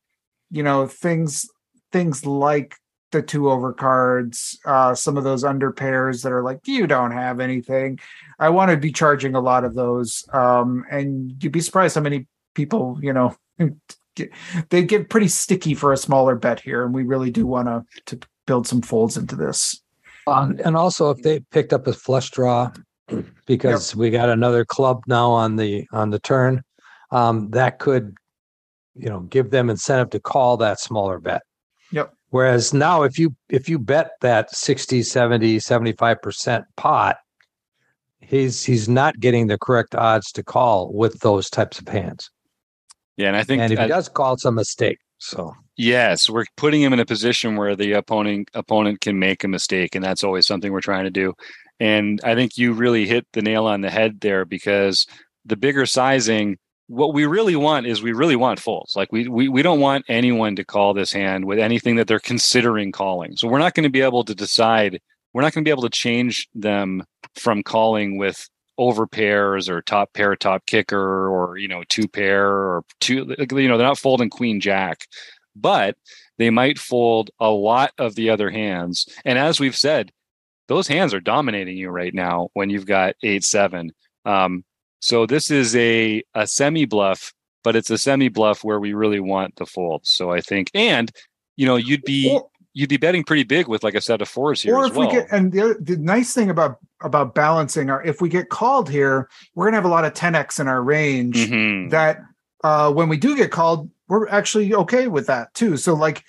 you 0.49 0.63
know, 0.63 0.87
things 0.87 1.47
things 1.91 2.25
like 2.25 2.75
the 3.11 3.21
two 3.21 3.51
over 3.51 3.73
cards, 3.73 4.57
uh, 4.65 4.95
some 4.95 5.17
of 5.17 5.23
those 5.23 5.43
under 5.43 5.71
pairs 5.71 6.21
that 6.21 6.31
are 6.31 6.43
like 6.43 6.59
you 6.65 6.87
don't 6.87 7.11
have 7.11 7.39
anything. 7.39 7.99
I 8.39 8.49
want 8.49 8.71
to 8.71 8.77
be 8.77 8.91
charging 8.91 9.35
a 9.35 9.41
lot 9.41 9.65
of 9.65 9.75
those, 9.75 10.23
um, 10.33 10.85
and 10.89 11.31
you'd 11.41 11.51
be 11.51 11.61
surprised 11.61 11.95
how 11.95 12.01
many 12.01 12.27
people, 12.55 12.97
you 13.01 13.13
know, 13.13 13.35
they 14.69 14.83
get 14.83 15.09
pretty 15.09 15.27
sticky 15.27 15.73
for 15.73 15.93
a 15.93 15.97
smaller 15.97 16.35
bet 16.35 16.59
here, 16.59 16.85
and 16.85 16.93
we 16.93 17.03
really 17.03 17.31
do 17.31 17.45
want 17.45 17.67
to 17.67 17.83
to 18.05 18.27
build 18.45 18.67
some 18.67 18.81
folds 18.81 19.17
into 19.17 19.35
this. 19.35 19.81
Um, 20.27 20.59
and 20.63 20.75
also, 20.75 21.09
if 21.09 21.21
they 21.23 21.39
picked 21.51 21.73
up 21.73 21.87
a 21.87 21.93
flush 21.93 22.29
draw, 22.31 22.71
because 23.45 23.91
yep. 23.91 23.97
we 23.97 24.09
got 24.09 24.29
another 24.29 24.65
club 24.65 25.03
now 25.07 25.31
on 25.31 25.55
the 25.55 25.85
on 25.91 26.09
the 26.09 26.19
turn, 26.19 26.63
um, 27.11 27.49
that 27.51 27.79
could, 27.79 28.15
you 28.95 29.09
know, 29.09 29.21
give 29.21 29.51
them 29.51 29.69
incentive 29.69 30.09
to 30.11 30.19
call 30.19 30.57
that 30.57 30.79
smaller 30.79 31.19
bet. 31.19 31.41
Yep. 31.91 32.13
Whereas 32.29 32.73
now, 32.73 33.03
if 33.03 33.19
you 33.19 33.35
if 33.49 33.67
you 33.67 33.77
bet 33.77 34.11
that 34.21 34.55
60, 34.55 35.03
70, 35.03 35.59
75 35.59 36.21
percent 36.21 36.65
pot, 36.77 37.17
he's 38.19 38.63
he's 38.63 38.87
not 38.87 39.19
getting 39.19 39.47
the 39.47 39.57
correct 39.57 39.95
odds 39.95 40.31
to 40.33 40.43
call 40.43 40.91
with 40.93 41.19
those 41.19 41.49
types 41.49 41.79
of 41.79 41.87
hands. 41.87 42.29
Yeah, 43.17 43.27
and 43.27 43.35
I 43.35 43.43
think 43.43 43.61
and 43.61 43.73
if 43.73 43.79
he 43.79 43.87
does 43.87 44.07
call, 44.07 44.33
it's 44.33 44.45
a 44.45 44.51
mistake. 44.51 44.99
So 45.17 45.53
yes, 45.75 46.29
we're 46.29 46.45
putting 46.55 46.81
him 46.81 46.93
in 46.93 46.99
a 46.99 47.05
position 47.05 47.55
where 47.57 47.75
the 47.75 47.93
opponent 47.93 48.49
opponent 48.53 49.01
can 49.01 49.19
make 49.19 49.43
a 49.43 49.47
mistake, 49.47 49.93
and 49.93 50.03
that's 50.03 50.23
always 50.23 50.47
something 50.47 50.71
we're 50.71 50.81
trying 50.81 51.03
to 51.03 51.11
do. 51.11 51.33
And 51.81 52.21
I 52.23 52.35
think 52.35 52.59
you 52.59 52.73
really 52.73 53.07
hit 53.07 53.25
the 53.33 53.41
nail 53.41 53.65
on 53.65 53.81
the 53.81 53.89
head 53.89 54.21
there 54.21 54.45
because 54.45 55.07
the 55.45 55.55
bigger 55.55 55.87
sizing, 55.87 56.59
what 56.85 57.11
we 57.11 57.25
really 57.25 57.55
want 57.55 57.87
is 57.87 58.03
we 58.03 58.11
really 58.11 58.35
want 58.35 58.59
folds. 58.59 58.95
Like 58.95 59.11
we 59.11 59.27
we 59.27 59.49
we 59.49 59.63
don't 59.63 59.79
want 59.79 60.05
anyone 60.07 60.55
to 60.57 60.63
call 60.63 60.93
this 60.93 61.11
hand 61.11 61.45
with 61.45 61.57
anything 61.57 61.95
that 61.95 62.05
they're 62.05 62.19
considering 62.19 62.91
calling. 62.91 63.35
So 63.35 63.47
we're 63.47 63.57
not 63.57 63.73
going 63.73 63.85
to 63.85 63.89
be 63.89 64.01
able 64.01 64.23
to 64.25 64.35
decide. 64.35 65.01
We're 65.33 65.41
not 65.41 65.53
going 65.53 65.63
to 65.63 65.67
be 65.67 65.71
able 65.71 65.81
to 65.81 65.89
change 65.89 66.47
them 66.53 67.03
from 67.33 67.63
calling 67.63 68.19
with 68.19 68.47
over 68.77 69.07
pairs 69.07 69.67
or 69.67 69.81
top 69.81 70.13
pair 70.13 70.35
top 70.35 70.67
kicker 70.67 71.29
or 71.29 71.57
you 71.57 71.67
know 71.67 71.83
two 71.89 72.07
pair 72.07 72.47
or 72.47 72.83
two 72.99 73.35
you 73.39 73.67
know 73.67 73.77
they're 73.77 73.87
not 73.87 73.97
folding 73.97 74.29
queen 74.29 74.59
jack 74.59 75.05
but 75.55 75.95
they 76.37 76.49
might 76.49 76.79
fold 76.79 77.29
a 77.39 77.49
lot 77.49 77.91
of 77.97 78.15
the 78.15 78.29
other 78.29 78.49
hands 78.49 79.07
and 79.25 79.37
as 79.37 79.59
we've 79.59 79.75
said 79.75 80.11
those 80.71 80.87
hands 80.87 81.13
are 81.13 81.19
dominating 81.19 81.77
you 81.77 81.89
right 81.89 82.13
now 82.13 82.49
when 82.53 82.69
you've 82.69 82.85
got 82.85 83.15
eight 83.23 83.43
seven 83.43 83.91
um, 84.25 84.63
so 84.99 85.25
this 85.25 85.51
is 85.51 85.75
a 85.75 86.23
a 86.33 86.47
semi 86.47 86.85
bluff 86.85 87.33
but 87.63 87.75
it's 87.75 87.89
a 87.89 87.97
semi 87.97 88.29
bluff 88.29 88.63
where 88.63 88.79
we 88.79 88.93
really 88.93 89.19
want 89.19 89.55
the 89.57 89.65
fold. 89.65 90.01
so 90.05 90.31
i 90.31 90.41
think 90.41 90.71
and 90.73 91.11
you 91.57 91.65
know 91.65 91.75
you'd 91.75 92.03
be 92.03 92.39
you'd 92.73 92.89
be 92.89 92.97
betting 92.97 93.23
pretty 93.23 93.43
big 93.43 93.67
with 93.67 93.83
like 93.83 93.95
a 93.95 94.01
set 94.01 94.21
of 94.21 94.29
fours 94.29 94.61
here. 94.61 94.75
Or 94.75 94.85
if 94.85 94.95
well. 94.95 95.07
we 95.07 95.13
get, 95.13 95.27
and 95.31 95.51
the, 95.51 95.75
the 95.79 95.97
nice 95.97 96.33
thing 96.33 96.49
about 96.49 96.77
about 97.01 97.33
balancing 97.33 97.89
our, 97.89 98.01
if 98.03 98.21
we 98.21 98.29
get 98.29 98.49
called 98.49 98.89
here, 98.89 99.29
we're 99.55 99.65
gonna 99.65 99.77
have 99.77 99.85
a 99.85 99.89
lot 99.89 100.05
of 100.05 100.13
10x 100.13 100.59
in 100.59 100.67
our 100.67 100.81
range. 100.81 101.35
Mm-hmm. 101.35 101.89
That 101.89 102.19
uh, 102.63 102.91
when 102.93 103.09
we 103.09 103.17
do 103.17 103.35
get 103.35 103.51
called, 103.51 103.89
we're 104.07 104.27
actually 104.29 104.73
okay 104.73 105.07
with 105.07 105.27
that 105.27 105.53
too. 105.53 105.77
So 105.77 105.93
like, 105.93 106.23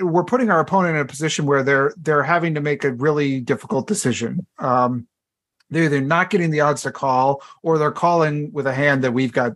we're 0.00 0.24
putting 0.24 0.50
our 0.50 0.60
opponent 0.60 0.96
in 0.96 1.02
a 1.02 1.06
position 1.06 1.46
where 1.46 1.62
they're 1.62 1.94
they're 1.96 2.22
having 2.22 2.54
to 2.54 2.60
make 2.60 2.84
a 2.84 2.92
really 2.92 3.40
difficult 3.40 3.86
decision. 3.86 4.46
Um, 4.58 5.06
they're 5.70 5.84
either 5.84 6.00
not 6.00 6.30
getting 6.30 6.50
the 6.50 6.60
odds 6.60 6.82
to 6.82 6.92
call, 6.92 7.42
or 7.62 7.78
they're 7.78 7.90
calling 7.90 8.52
with 8.52 8.66
a 8.66 8.74
hand 8.74 9.02
that 9.04 9.12
we've 9.12 9.32
got 9.32 9.52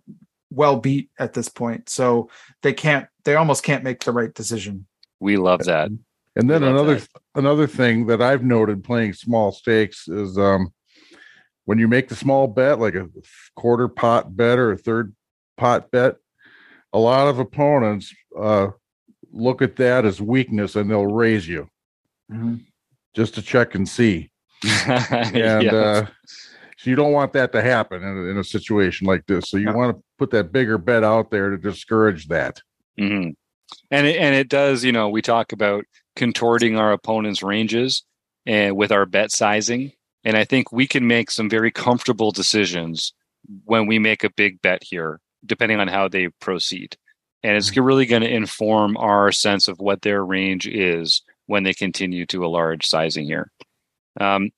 well 0.50 0.76
beat 0.76 1.10
at 1.18 1.32
this 1.32 1.48
point. 1.48 1.88
So 1.88 2.28
they 2.62 2.72
can't, 2.72 3.06
they 3.24 3.36
almost 3.36 3.62
can't 3.62 3.84
make 3.84 4.02
the 4.02 4.12
right 4.12 4.34
decision. 4.34 4.86
We 5.20 5.36
love 5.36 5.60
that. 5.64 5.90
And 6.36 6.50
then 6.50 6.62
another 6.62 6.96
that. 6.96 7.08
another 7.34 7.66
thing 7.66 8.06
that 8.06 8.22
I've 8.22 8.42
noted 8.42 8.84
playing 8.84 9.12
small 9.12 9.52
stakes 9.52 10.08
is 10.08 10.38
um, 10.38 10.72
when 11.64 11.78
you 11.78 11.88
make 11.88 12.08
the 12.08 12.16
small 12.16 12.46
bet, 12.46 12.80
like 12.80 12.94
a 12.94 13.08
quarter 13.56 13.88
pot 13.88 14.36
bet 14.36 14.58
or 14.58 14.72
a 14.72 14.76
third 14.76 15.14
pot 15.56 15.90
bet, 15.90 16.16
a 16.92 16.98
lot 16.98 17.28
of 17.28 17.38
opponents 17.38 18.14
uh, 18.38 18.68
look 19.32 19.62
at 19.62 19.76
that 19.76 20.04
as 20.04 20.20
weakness 20.20 20.76
and 20.76 20.90
they'll 20.90 21.06
raise 21.06 21.46
you 21.48 21.68
mm-hmm. 22.30 22.56
just 23.14 23.34
to 23.34 23.42
check 23.42 23.74
and 23.74 23.88
see. 23.88 24.30
and 24.86 25.62
yeah. 25.62 25.74
uh, 25.74 26.06
so 26.76 26.90
you 26.90 26.96
don't 26.96 27.12
want 27.12 27.32
that 27.32 27.52
to 27.52 27.62
happen 27.62 28.02
in, 28.02 28.30
in 28.30 28.38
a 28.38 28.44
situation 28.44 29.06
like 29.06 29.26
this. 29.26 29.50
So 29.50 29.56
you 29.56 29.72
want 29.72 29.96
to 29.96 30.02
put 30.18 30.30
that 30.30 30.52
bigger 30.52 30.78
bet 30.78 31.04
out 31.04 31.30
there 31.30 31.50
to 31.50 31.58
discourage 31.58 32.28
that. 32.28 32.60
Mm-hmm. 32.98 33.30
And 33.90 34.06
it, 34.06 34.16
and 34.16 34.34
it 34.34 34.48
does, 34.48 34.84
you 34.84 34.92
know, 34.92 35.08
we 35.08 35.22
talk 35.22 35.52
about 35.52 35.84
contorting 36.16 36.76
our 36.76 36.92
opponent's 36.92 37.42
ranges. 37.42 38.04
and 38.46 38.76
with 38.76 38.90
our 38.92 39.06
bet 39.06 39.30
sizing. 39.30 39.92
And 40.24 40.36
I 40.36 40.44
think 40.44 40.72
we 40.72 40.86
can 40.86 41.06
make 41.06 41.30
some 41.30 41.48
very 41.48 41.70
comfortable 41.70 42.30
decisions 42.30 43.12
when 43.64 43.86
we 43.86 43.98
make 43.98 44.24
a 44.24 44.30
big 44.30 44.60
bet 44.60 44.82
here, 44.82 45.20
depending 45.46 45.80
on 45.80 45.88
how 45.88 46.08
they 46.08 46.28
proceed. 46.40 46.96
And 47.42 47.56
it's 47.56 47.70
mm-hmm. 47.70 47.82
really 47.82 48.06
going 48.06 48.22
to 48.22 48.34
inform 48.34 48.96
our 48.96 49.32
sense 49.32 49.68
of 49.68 49.78
what 49.78 50.02
their 50.02 50.24
range 50.24 50.66
is 50.66 51.22
when 51.46 51.62
they 51.62 51.74
continue 51.74 52.26
to 52.26 52.44
a 52.44 52.48
large 52.48 52.86
sizing 52.86 53.26
here. 53.26 53.50
Um, 54.20 54.50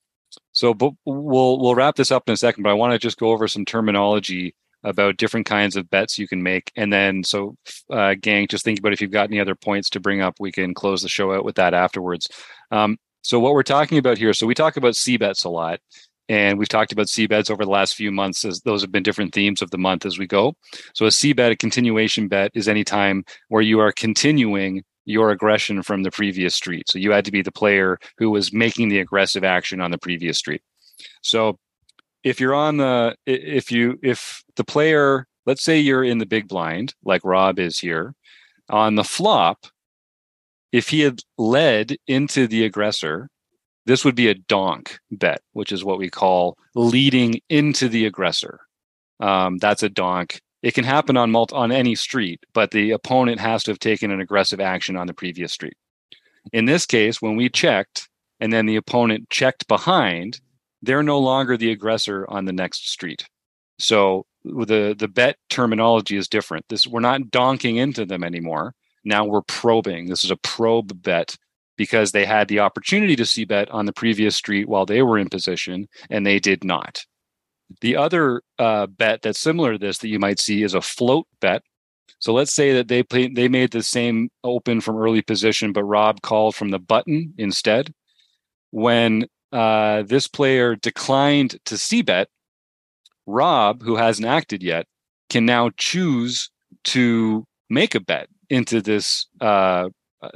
so 0.52 0.74
but 0.74 0.92
we'll 1.04 1.58
we'll 1.58 1.74
wrap 1.74 1.96
this 1.96 2.10
up 2.10 2.28
in 2.28 2.34
a 2.34 2.36
second, 2.36 2.62
but 2.62 2.70
I 2.70 2.74
want 2.74 2.92
to 2.92 2.98
just 2.98 3.18
go 3.18 3.30
over 3.30 3.48
some 3.48 3.64
terminology 3.64 4.54
about 4.84 5.16
different 5.16 5.46
kinds 5.46 5.76
of 5.76 5.88
bets 5.90 6.18
you 6.18 6.26
can 6.26 6.42
make, 6.42 6.72
and 6.76 6.92
then 6.92 7.22
so 7.22 7.56
uh, 7.90 8.14
gang, 8.20 8.46
just 8.48 8.64
think 8.64 8.78
about 8.78 8.92
if 8.92 9.00
you've 9.00 9.10
got 9.10 9.28
any 9.28 9.40
other 9.40 9.54
points 9.54 9.90
to 9.90 10.00
bring 10.00 10.20
up, 10.20 10.34
we 10.40 10.52
can 10.52 10.74
close 10.74 11.02
the 11.02 11.08
show 11.08 11.32
out 11.34 11.44
with 11.44 11.56
that 11.56 11.74
afterwards. 11.74 12.28
Um, 12.70 12.98
so 13.22 13.38
what 13.38 13.54
we're 13.54 13.62
talking 13.62 13.98
about 13.98 14.18
here, 14.18 14.32
so 14.32 14.46
we 14.46 14.54
talk 14.54 14.76
about 14.76 14.96
C 14.96 15.16
bets 15.16 15.44
a 15.44 15.48
lot, 15.48 15.80
and 16.32 16.58
we've 16.58 16.68
talked 16.68 16.92
about 16.92 17.10
c 17.10 17.26
bets 17.26 17.50
over 17.50 17.62
the 17.62 17.70
last 17.70 17.94
few 17.94 18.10
months 18.10 18.42
as 18.42 18.62
those 18.62 18.80
have 18.80 18.90
been 18.90 19.02
different 19.02 19.34
themes 19.34 19.60
of 19.60 19.70
the 19.70 19.76
month 19.76 20.06
as 20.06 20.18
we 20.18 20.26
go. 20.26 20.54
So 20.94 21.04
a 21.04 21.10
c 21.10 21.34
bet, 21.34 21.52
a 21.52 21.56
continuation 21.56 22.26
bet, 22.26 22.50
is 22.54 22.68
any 22.68 22.84
time 22.84 23.26
where 23.48 23.60
you 23.60 23.80
are 23.80 23.92
continuing 23.92 24.82
your 25.04 25.30
aggression 25.30 25.82
from 25.82 26.04
the 26.04 26.10
previous 26.10 26.54
street. 26.54 26.88
So 26.88 26.98
you 26.98 27.10
had 27.10 27.26
to 27.26 27.30
be 27.30 27.42
the 27.42 27.52
player 27.52 27.98
who 28.16 28.30
was 28.30 28.50
making 28.50 28.88
the 28.88 29.00
aggressive 29.00 29.44
action 29.44 29.82
on 29.82 29.90
the 29.90 29.98
previous 29.98 30.38
street. 30.38 30.62
So 31.20 31.58
if 32.24 32.40
you're 32.40 32.54
on 32.54 32.78
the 32.78 33.14
if 33.26 33.70
you 33.70 33.98
if 34.02 34.42
the 34.56 34.64
player 34.64 35.26
let's 35.44 35.62
say 35.62 35.78
you're 35.78 36.04
in 36.04 36.16
the 36.16 36.24
big 36.24 36.48
blind 36.48 36.94
like 37.04 37.20
Rob 37.24 37.58
is 37.58 37.78
here 37.78 38.14
on 38.70 38.94
the 38.94 39.04
flop 39.04 39.66
if 40.70 40.88
he 40.88 41.00
had 41.00 41.20
led 41.36 41.96
into 42.06 42.46
the 42.46 42.64
aggressor 42.64 43.28
this 43.86 44.04
would 44.04 44.14
be 44.14 44.28
a 44.28 44.34
donk 44.34 44.98
bet 45.10 45.40
which 45.52 45.72
is 45.72 45.84
what 45.84 45.98
we 45.98 46.10
call 46.10 46.56
leading 46.74 47.40
into 47.48 47.88
the 47.88 48.06
aggressor 48.06 48.60
um, 49.20 49.58
that's 49.58 49.82
a 49.82 49.88
donk 49.88 50.40
it 50.62 50.74
can 50.74 50.84
happen 50.84 51.16
on 51.16 51.30
multi- 51.30 51.54
on 51.54 51.72
any 51.72 51.94
street, 51.96 52.44
but 52.54 52.70
the 52.70 52.92
opponent 52.92 53.40
has 53.40 53.64
to 53.64 53.72
have 53.72 53.80
taken 53.80 54.10
an 54.10 54.20
aggressive 54.20 54.60
action 54.60 54.96
on 54.96 55.08
the 55.08 55.14
previous 55.14 55.52
street. 55.52 55.76
In 56.52 56.66
this 56.66 56.86
case, 56.86 57.20
when 57.20 57.36
we 57.36 57.48
checked 57.48 58.08
and 58.40 58.52
then 58.52 58.66
the 58.66 58.76
opponent 58.76 59.28
checked 59.28 59.66
behind, 59.68 60.40
they're 60.80 61.02
no 61.02 61.18
longer 61.18 61.56
the 61.56 61.72
aggressor 61.72 62.26
on 62.28 62.44
the 62.44 62.52
next 62.52 62.88
street. 62.88 63.26
So 63.78 64.26
the 64.44 64.94
the 64.96 65.08
bet 65.08 65.36
terminology 65.50 66.16
is 66.16 66.28
different. 66.28 66.66
This 66.68 66.86
we're 66.86 67.00
not 67.00 67.22
donking 67.22 67.76
into 67.76 68.04
them 68.04 68.22
anymore. 68.22 68.74
Now 69.04 69.24
we're 69.24 69.42
probing. 69.42 70.08
This 70.08 70.22
is 70.22 70.30
a 70.30 70.36
probe 70.36 71.02
bet 71.02 71.36
because 71.76 72.12
they 72.12 72.24
had 72.24 72.48
the 72.48 72.60
opportunity 72.60 73.16
to 73.16 73.26
c 73.26 73.44
bet 73.44 73.70
on 73.70 73.86
the 73.86 73.92
previous 73.92 74.36
street 74.36 74.68
while 74.68 74.86
they 74.86 75.02
were 75.02 75.18
in 75.18 75.28
position 75.28 75.88
and 76.10 76.26
they 76.26 76.38
did 76.38 76.64
not. 76.64 77.04
The 77.80 77.96
other 77.96 78.42
uh, 78.58 78.86
bet 78.86 79.22
that's 79.22 79.40
similar 79.40 79.72
to 79.72 79.78
this 79.78 79.98
that 79.98 80.08
you 80.08 80.18
might 80.18 80.38
see 80.38 80.62
is 80.62 80.74
a 80.74 80.80
float 80.80 81.26
bet. 81.40 81.62
So 82.18 82.32
let's 82.32 82.52
say 82.52 82.72
that 82.74 82.88
they 82.88 83.02
play, 83.02 83.28
they 83.28 83.48
made 83.48 83.72
the 83.72 83.82
same 83.82 84.30
open 84.44 84.80
from 84.80 84.96
early 84.96 85.22
position, 85.22 85.72
but 85.72 85.84
Rob 85.84 86.22
called 86.22 86.54
from 86.54 86.70
the 86.70 86.78
button 86.78 87.34
instead. 87.38 87.92
When 88.70 89.26
uh, 89.50 90.02
this 90.02 90.28
player 90.28 90.76
declined 90.76 91.58
to 91.64 91.76
c 91.76 92.02
bet, 92.02 92.28
Rob, 93.26 93.82
who 93.82 93.96
hasn't 93.96 94.28
acted 94.28 94.62
yet, 94.62 94.86
can 95.30 95.46
now 95.46 95.70
choose 95.76 96.50
to 96.84 97.46
make 97.70 97.94
a 97.94 98.00
bet 98.00 98.28
into 98.50 98.80
this. 98.80 99.26
Uh, 99.40 99.88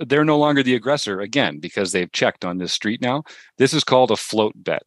they're 0.07 0.25
no 0.25 0.38
longer 0.38 0.62
the 0.62 0.75
aggressor 0.75 1.20
again 1.20 1.59
because 1.59 1.92
they've 1.92 2.12
checked 2.12 2.44
on 2.44 2.59
this 2.59 2.72
street 2.72 3.01
now. 3.01 3.22
This 3.59 3.72
is 3.72 3.85
called 3.85 4.11
a 4.11 4.16
float 4.16 4.55
bet. 4.57 4.83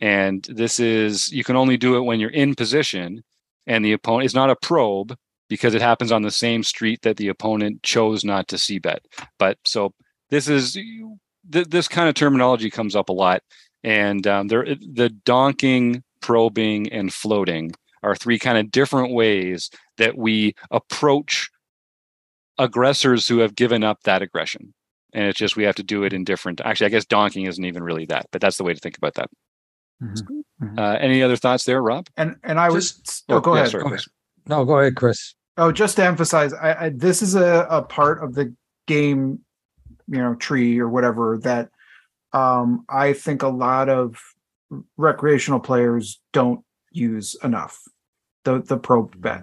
And 0.00 0.46
this 0.48 0.78
is, 0.78 1.30
you 1.32 1.44
can 1.44 1.56
only 1.56 1.76
do 1.76 1.96
it 1.96 2.02
when 2.02 2.20
you're 2.20 2.30
in 2.30 2.54
position 2.54 3.22
and 3.66 3.84
the 3.84 3.92
opponent 3.92 4.26
is 4.26 4.34
not 4.34 4.50
a 4.50 4.56
probe 4.56 5.16
because 5.48 5.74
it 5.74 5.82
happens 5.82 6.12
on 6.12 6.22
the 6.22 6.30
same 6.30 6.62
street 6.62 7.02
that 7.02 7.16
the 7.16 7.28
opponent 7.28 7.82
chose 7.82 8.24
not 8.24 8.48
to 8.48 8.58
c 8.58 8.78
bet. 8.78 9.04
But 9.38 9.58
so 9.64 9.92
this 10.30 10.48
is, 10.48 10.74
th- 10.74 11.68
this 11.68 11.88
kind 11.88 12.08
of 12.08 12.14
terminology 12.14 12.70
comes 12.70 12.94
up 12.94 13.08
a 13.08 13.12
lot. 13.12 13.42
And 13.82 14.26
um, 14.26 14.48
there, 14.48 14.64
the 14.64 15.14
donking, 15.24 16.02
probing, 16.20 16.92
and 16.92 17.12
floating 17.12 17.72
are 18.02 18.16
three 18.16 18.38
kind 18.38 18.58
of 18.58 18.70
different 18.70 19.12
ways 19.12 19.70
that 19.98 20.16
we 20.16 20.54
approach 20.70 21.48
aggressors 22.58 23.28
who 23.28 23.38
have 23.38 23.54
given 23.54 23.84
up 23.84 24.02
that 24.04 24.22
aggression. 24.22 24.72
And 25.12 25.24
it's 25.24 25.38
just 25.38 25.56
we 25.56 25.64
have 25.64 25.76
to 25.76 25.82
do 25.82 26.04
it 26.04 26.12
in 26.12 26.24
different. 26.24 26.60
Actually, 26.64 26.86
I 26.86 26.90
guess 26.90 27.04
donking 27.04 27.48
isn't 27.48 27.64
even 27.64 27.82
really 27.82 28.06
that, 28.06 28.26
but 28.32 28.40
that's 28.40 28.58
the 28.58 28.64
way 28.64 28.74
to 28.74 28.80
think 28.80 28.96
about 28.98 29.14
that. 29.14 29.30
Mm-hmm. 30.02 30.64
mm-hmm. 30.64 30.78
Uh, 30.78 30.94
any 30.94 31.22
other 31.22 31.36
thoughts 31.36 31.64
there, 31.64 31.82
Rob? 31.82 32.08
And 32.16 32.36
and 32.42 32.60
I 32.60 32.70
was 32.70 32.92
just, 32.92 33.24
oh, 33.28 33.40
go, 33.40 33.54
yeah, 33.54 33.60
ahead. 33.60 33.70
Sorry, 33.70 33.82
go 33.82 33.88
ahead. 33.88 34.04
No, 34.46 34.64
go 34.64 34.78
ahead, 34.78 34.96
Chris. 34.96 35.34
Oh, 35.56 35.72
just 35.72 35.96
to 35.96 36.04
emphasize, 36.04 36.52
I, 36.52 36.74
I, 36.74 36.88
this 36.90 37.22
is 37.22 37.34
a, 37.34 37.66
a 37.70 37.82
part 37.82 38.22
of 38.22 38.34
the 38.34 38.54
game, 38.86 39.40
you 40.06 40.18
know, 40.18 40.34
tree 40.34 40.78
or 40.78 40.88
whatever 40.88 41.38
that 41.42 41.70
um, 42.32 42.84
I 42.90 43.14
think 43.14 43.42
a 43.42 43.48
lot 43.48 43.88
of 43.88 44.20
recreational 44.96 45.60
players 45.60 46.20
don't 46.32 46.60
use 46.92 47.36
enough. 47.42 47.80
The 48.44 48.60
the 48.60 48.76
probe 48.76 49.12
mm-hmm. 49.12 49.20
bet. 49.20 49.42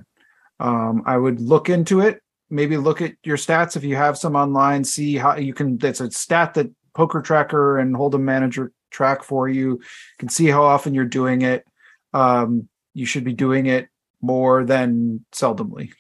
Um, 0.60 1.04
I 1.06 1.18
would 1.18 1.42
look 1.42 1.70
into 1.70 2.00
it. 2.00 2.22
Maybe 2.54 2.78
look 2.78 3.02
at 3.02 3.16
your 3.24 3.38
stats 3.38 3.76
if 3.76 3.84
you 3.84 3.96
have 3.96 4.18
some 4.18 4.36
online. 4.36 4.84
See 4.84 5.18
how 5.18 5.36
you 5.36 5.54
can. 5.54 5.80
It's 5.82 6.02
a 6.02 6.12
stat 6.12 6.54
that 6.54 6.72
Poker 6.94 7.22
Tracker 7.22 7.80
and 7.80 7.96
Hold'em 7.96 8.22
Manager 8.22 8.72
track 8.92 9.24
for 9.24 9.50
you. 9.50 9.72
you 9.72 9.82
can 10.20 10.30
see 10.30 10.48
how 10.48 10.64
often 10.64 10.94
you're 10.94 11.06
doing 11.06 11.42
it. 11.42 11.66
Um, 12.14 12.70
you 12.94 13.06
should 13.06 13.24
be 13.24 13.34
doing 13.34 13.66
it 13.66 13.88
more 14.22 14.64
than 14.64 15.26
seldomly. 15.32 15.92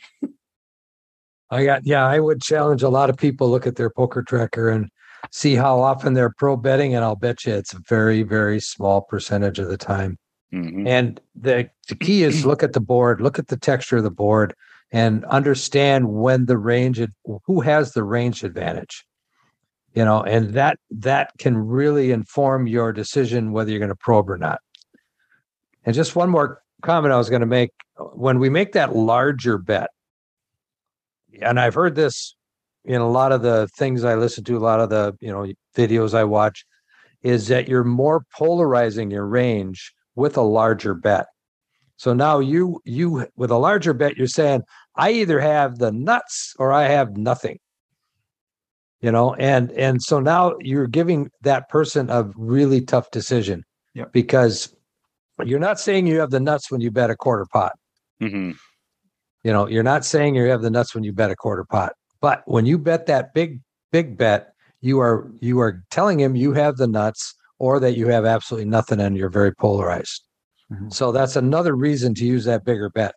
I 1.50 1.66
got 1.66 1.86
yeah, 1.86 2.06
I 2.06 2.20
would 2.20 2.42
challenge 2.42 2.84
a 2.84 2.90
lot 2.90 3.10
of 3.10 3.18
people 3.18 3.50
look 3.50 3.68
at 3.68 3.76
their 3.76 3.90
poker 3.90 4.24
tracker 4.24 4.70
and 4.70 4.90
see 5.32 5.56
how 5.56 5.80
often 5.80 6.14
they're 6.14 6.34
probe 6.38 6.64
betting, 6.64 6.96
and 6.96 7.04
I'll 7.04 7.16
bet 7.16 7.46
you 7.46 7.54
it's 7.54 7.74
a 7.74 7.80
very, 7.88 8.24
very 8.24 8.60
small 8.60 9.02
percentage 9.02 9.60
of 9.60 9.68
the 9.68 9.78
time. 9.78 10.18
Mm-hmm. 10.54 10.88
And 10.88 11.22
the, 11.36 11.70
the 11.88 11.96
key 11.96 12.24
is 12.24 12.46
look 12.46 12.62
at 12.62 12.74
the 12.74 12.80
board, 12.80 13.22
look 13.22 13.40
at 13.40 13.48
the 13.48 13.58
texture 13.58 13.98
of 13.98 14.04
the 14.04 14.12
board, 14.12 14.54
and 14.94 15.26
understand 15.26 16.08
when 16.14 16.46
the 16.46 16.58
range 16.58 17.02
who 17.46 17.60
has 17.60 17.92
the 17.92 18.04
range 18.04 18.44
advantage. 18.44 19.06
You 19.94 20.06
know 20.06 20.24
and 20.24 20.54
that 20.54 20.80
that 20.90 21.32
can 21.38 21.58
really 21.58 22.12
inform 22.12 22.66
your 22.66 22.94
decision 22.94 23.52
whether 23.52 23.70
you're 23.70 23.80
going 23.80 23.90
to 23.90 23.96
probe 23.96 24.30
or 24.30 24.38
not. 24.38 24.60
And 25.86 25.94
just 25.94 26.16
one 26.16 26.30
more 26.30 26.62
comment 26.82 27.14
i 27.14 27.18
was 27.18 27.30
going 27.30 27.42
to 27.42 27.46
make. 27.46 27.72
When 27.98 28.40
we 28.40 28.50
make 28.50 28.72
that 28.72 28.96
larger 28.96 29.58
bet 29.58 29.90
and 31.42 31.60
i've 31.60 31.76
heard 31.76 31.96
this 31.96 32.36
in 32.86 33.02
a 33.02 33.10
lot 33.10 33.32
of 33.32 33.44
the 33.44 33.68
things 33.78 34.04
i 34.04 34.16
listen 34.16 34.44
to 34.46 34.58
a 34.58 34.60
lot 34.60 34.80
of 34.80 34.90
the 34.90 35.16
you 35.22 35.32
know 35.32 35.52
videos 35.76 36.16
i 36.16 36.24
watch 36.24 36.66
is 37.24 37.48
that 37.48 37.68
you're 37.68 37.84
more 37.84 38.26
polarizing 38.36 39.10
your 39.10 39.26
range 39.26 39.94
with 40.16 40.38
a 40.38 40.42
larger 40.42 40.94
bet. 40.94 41.28
So 41.98 42.14
now 42.14 42.40
you 42.40 42.82
you 42.84 43.28
with 43.36 43.50
a 43.50 43.58
larger 43.58 43.94
bet 43.94 44.18
you're 44.18 44.28
saying 44.28 44.64
i 44.96 45.12
either 45.12 45.40
have 45.40 45.80
the 45.80 45.92
nuts 45.92 46.54
or 46.60 46.72
i 46.72 46.84
have 46.84 47.18
nothing 47.18 47.58
you 49.04 49.12
know 49.12 49.36
and 49.36 49.72
and 49.74 50.02
so 50.02 50.20
now 50.20 50.56
you're 50.62 50.88
giving 50.88 51.30
that 51.42 51.70
person 51.70 52.10
a 52.10 52.24
really 52.36 52.82
tough 52.82 53.12
decision 53.12 53.64
yep. 53.94 54.12
because 54.12 54.76
you're 55.44 55.60
not 55.60 55.80
saying 55.80 56.08
you 56.08 56.20
have 56.20 56.32
the 56.32 56.40
nuts 56.40 56.72
when 56.72 56.82
you 56.82 56.90
bet 56.90 57.12
a 57.12 57.16
quarter 57.16 57.46
pot 57.52 57.74
mm-hmm. 58.22 58.52
you 59.44 59.52
know 59.52 59.68
you're 59.68 59.84
not 59.84 60.06
saying 60.06 60.34
you 60.34 60.46
have 60.46 60.62
the 60.62 60.70
nuts 60.72 60.96
when 60.96 61.04
you 61.04 61.12
bet 61.14 61.30
a 61.30 61.36
quarter 61.36 61.66
pot 61.66 61.94
but 62.22 62.42
when 62.46 62.66
you 62.66 62.78
bet 62.78 63.06
that 63.06 63.34
big 63.34 63.60
big 63.92 64.18
bet 64.18 64.54
you 64.82 65.00
are 65.00 65.30
you 65.40 65.60
are 65.60 65.84
telling 65.92 66.20
him 66.20 66.36
you 66.36 66.54
have 66.54 66.78
the 66.78 66.88
nuts 66.88 67.36
or 67.60 67.80
that 67.80 67.98
you 67.98 68.08
have 68.08 68.26
absolutely 68.26 68.70
nothing 68.70 69.00
and 69.00 69.18
you're 69.18 69.30
very 69.30 69.54
polarized 69.54 70.24
mm-hmm. 70.72 70.90
so 70.90 71.12
that's 71.12 71.36
another 71.36 71.76
reason 71.76 72.16
to 72.16 72.26
use 72.26 72.46
that 72.46 72.64
bigger 72.64 72.90
bet 72.90 73.14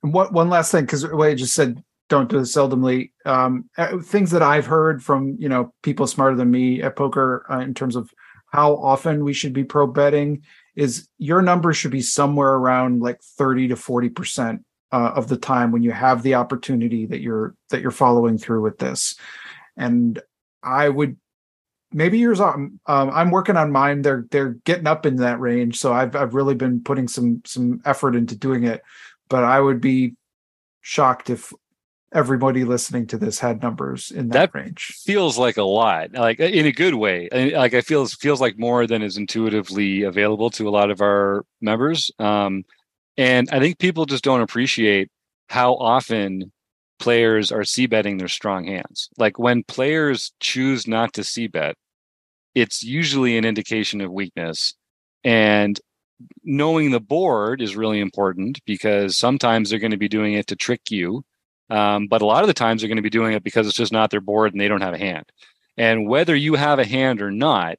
what 0.00 0.32
one 0.32 0.48
last 0.48 0.72
thing 0.72 0.84
because 0.84 1.06
what 1.06 1.28
I 1.28 1.34
just 1.34 1.54
said 1.54 1.82
don't 2.08 2.28
do 2.28 2.38
it 2.38 2.42
seldomly. 2.42 3.12
Um, 3.24 3.68
uh, 3.76 3.98
things 3.98 4.30
that 4.30 4.42
I've 4.42 4.66
heard 4.66 5.02
from 5.02 5.36
you 5.38 5.48
know 5.48 5.72
people 5.82 6.06
smarter 6.06 6.36
than 6.36 6.50
me 6.50 6.82
at 6.82 6.96
poker 6.96 7.46
uh, 7.50 7.60
in 7.60 7.74
terms 7.74 7.96
of 7.96 8.10
how 8.52 8.76
often 8.76 9.24
we 9.24 9.32
should 9.32 9.52
be 9.52 9.64
probe 9.64 9.94
betting 9.94 10.42
is 10.76 11.08
your 11.18 11.42
number 11.42 11.72
should 11.72 11.90
be 11.90 12.02
somewhere 12.02 12.54
around 12.54 13.00
like 13.00 13.20
30 13.22 13.68
to 13.68 13.76
40 13.76 14.08
percent 14.10 14.64
uh, 14.92 15.12
of 15.14 15.28
the 15.28 15.36
time 15.36 15.72
when 15.72 15.82
you 15.82 15.90
have 15.90 16.22
the 16.22 16.34
opportunity 16.34 17.06
that 17.06 17.20
you're 17.20 17.54
that 17.70 17.80
you're 17.80 17.90
following 17.90 18.38
through 18.38 18.62
with 18.62 18.78
this. 18.78 19.16
And 19.76 20.20
i 20.62 20.88
would 20.88 21.16
maybe 21.92 22.18
yours 22.18 22.40
um, 22.40 22.80
um, 22.86 23.10
i'm 23.10 23.30
working 23.30 23.56
on 23.56 23.72
mine. 23.72 24.02
They're 24.02 24.26
they're 24.30 24.56
getting 24.64 24.86
up 24.86 25.06
in 25.06 25.16
that 25.16 25.40
range. 25.40 25.78
So 25.78 25.92
i've 25.92 26.14
i've 26.14 26.34
really 26.34 26.54
been 26.54 26.82
putting 26.82 27.08
some 27.08 27.42
some 27.44 27.80
effort 27.84 28.14
into 28.14 28.36
doing 28.36 28.64
it 28.64 28.82
but 29.28 29.44
i 29.44 29.60
would 29.60 29.80
be 29.80 30.14
shocked 30.80 31.30
if 31.30 31.52
everybody 32.12 32.64
listening 32.64 33.06
to 33.06 33.18
this 33.18 33.38
had 33.38 33.62
numbers 33.62 34.10
in 34.10 34.28
that, 34.28 34.52
that 34.52 34.58
range. 34.58 34.96
Feels 35.04 35.36
like 35.36 35.56
a 35.56 35.64
lot, 35.64 36.12
like 36.12 36.40
in 36.40 36.66
a 36.66 36.72
good 36.72 36.94
way. 36.94 37.28
Like 37.32 37.74
I 37.74 37.80
feel 37.80 38.06
feels 38.06 38.40
like 38.40 38.58
more 38.58 38.86
than 38.86 39.02
is 39.02 39.16
intuitively 39.16 40.02
available 40.02 40.50
to 40.50 40.68
a 40.68 40.70
lot 40.70 40.90
of 40.90 41.00
our 41.00 41.44
members. 41.60 42.10
Um, 42.18 42.64
and 43.16 43.48
I 43.50 43.60
think 43.60 43.78
people 43.78 44.06
just 44.06 44.24
don't 44.24 44.40
appreciate 44.40 45.10
how 45.48 45.74
often 45.74 46.52
players 46.98 47.52
are 47.52 47.64
c 47.64 47.86
betting 47.86 48.16
their 48.16 48.28
strong 48.28 48.66
hands. 48.66 49.10
Like 49.18 49.38
when 49.38 49.62
players 49.64 50.32
choose 50.40 50.86
not 50.86 51.12
to 51.14 51.24
c 51.24 51.46
bet, 51.46 51.74
it's 52.54 52.82
usually 52.82 53.36
an 53.36 53.44
indication 53.44 54.00
of 54.00 54.10
weakness. 54.10 54.74
And 55.24 55.78
knowing 56.44 56.90
the 56.90 57.00
board 57.00 57.60
is 57.60 57.76
really 57.76 58.00
important 58.00 58.60
because 58.64 59.16
sometimes 59.16 59.70
they're 59.70 59.78
going 59.78 59.90
to 59.90 59.96
be 59.96 60.08
doing 60.08 60.34
it 60.34 60.46
to 60.46 60.56
trick 60.56 60.90
you 60.90 61.24
um, 61.70 62.06
but 62.06 62.22
a 62.22 62.26
lot 62.26 62.42
of 62.42 62.48
the 62.48 62.54
times 62.54 62.80
they're 62.80 62.88
going 62.88 62.96
to 62.96 63.02
be 63.02 63.10
doing 63.10 63.32
it 63.32 63.42
because 63.42 63.66
it's 63.66 63.76
just 63.76 63.92
not 63.92 64.10
their 64.10 64.20
board 64.20 64.52
and 64.52 64.60
they 64.60 64.68
don't 64.68 64.82
have 64.82 64.94
a 64.94 64.98
hand. 64.98 65.24
And 65.76 66.08
whether 66.08 66.34
you 66.34 66.54
have 66.54 66.78
a 66.78 66.86
hand 66.86 67.20
or 67.20 67.30
not, 67.30 67.78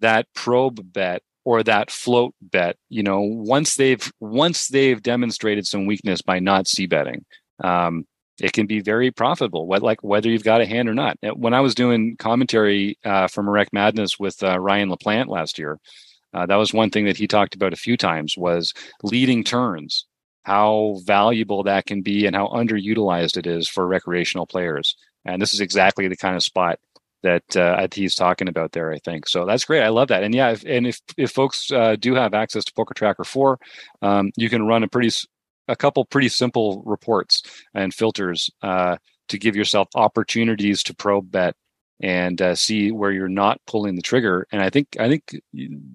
that 0.00 0.26
probe 0.34 0.92
bet 0.92 1.22
or 1.44 1.62
that 1.62 1.90
float 1.90 2.34
bet, 2.40 2.76
you 2.88 3.02
know, 3.02 3.20
once 3.20 3.76
they've 3.76 4.12
once 4.20 4.68
they've 4.68 5.02
demonstrated 5.02 5.66
some 5.66 5.86
weakness 5.86 6.22
by 6.22 6.38
not 6.38 6.66
c 6.66 6.86
betting, 6.86 7.24
um, 7.62 8.06
it 8.40 8.52
can 8.52 8.66
be 8.66 8.80
very 8.80 9.10
profitable. 9.10 9.66
What 9.66 9.82
like 9.82 10.02
whether 10.02 10.28
you've 10.28 10.44
got 10.44 10.60
a 10.60 10.66
hand 10.66 10.88
or 10.88 10.94
not. 10.94 11.18
When 11.34 11.54
I 11.54 11.60
was 11.60 11.74
doing 11.74 12.16
commentary 12.16 12.98
uh, 13.04 13.28
for 13.28 13.42
Marek 13.42 13.72
Madness 13.72 14.18
with 14.18 14.42
uh, 14.42 14.58
Ryan 14.58 14.90
LaPlante 14.90 15.28
last 15.28 15.58
year, 15.58 15.78
uh, 16.34 16.46
that 16.46 16.56
was 16.56 16.72
one 16.72 16.90
thing 16.90 17.06
that 17.06 17.16
he 17.16 17.26
talked 17.26 17.54
about 17.54 17.72
a 17.72 17.76
few 17.76 17.96
times 17.96 18.36
was 18.36 18.72
leading 19.02 19.44
turns 19.44 20.06
how 20.48 20.96
valuable 21.04 21.62
that 21.62 21.84
can 21.84 22.00
be 22.00 22.24
and 22.24 22.34
how 22.34 22.46
underutilized 22.48 23.36
it 23.36 23.46
is 23.46 23.68
for 23.68 23.86
recreational 23.86 24.46
players. 24.46 24.96
And 25.26 25.42
this 25.42 25.52
is 25.52 25.60
exactly 25.60 26.08
the 26.08 26.16
kind 26.16 26.36
of 26.36 26.42
spot 26.42 26.78
that 27.22 27.54
uh, 27.54 27.86
he's 27.92 28.14
talking 28.14 28.48
about 28.48 28.72
there. 28.72 28.90
I 28.90 28.98
think 28.98 29.28
so. 29.28 29.44
That's 29.44 29.66
great. 29.66 29.82
I 29.82 29.90
love 29.90 30.08
that. 30.08 30.22
And 30.22 30.34
yeah, 30.34 30.52
if, 30.52 30.64
and 30.64 30.86
if 30.86 31.00
if 31.18 31.32
folks 31.32 31.70
uh, 31.70 31.96
do 31.96 32.14
have 32.14 32.32
access 32.32 32.64
to 32.64 32.72
Poker 32.72 32.94
Tracker 32.94 33.24
Four, 33.24 33.58
um, 34.00 34.30
you 34.38 34.48
can 34.48 34.66
run 34.66 34.82
a 34.82 34.88
pretty 34.88 35.14
a 35.68 35.76
couple 35.76 36.04
pretty 36.06 36.30
simple 36.30 36.82
reports 36.86 37.42
and 37.74 37.92
filters 37.92 38.48
uh, 38.62 38.96
to 39.28 39.38
give 39.38 39.54
yourself 39.54 39.88
opportunities 39.94 40.82
to 40.84 40.94
probe 40.94 41.30
bet 41.30 41.56
and 42.00 42.40
uh, 42.40 42.54
see 42.54 42.92
where 42.92 43.10
you're 43.10 43.28
not 43.28 43.60
pulling 43.66 43.96
the 43.96 44.02
trigger. 44.02 44.46
And 44.52 44.62
I 44.62 44.70
think 44.70 44.96
I 44.98 45.08
think 45.08 45.40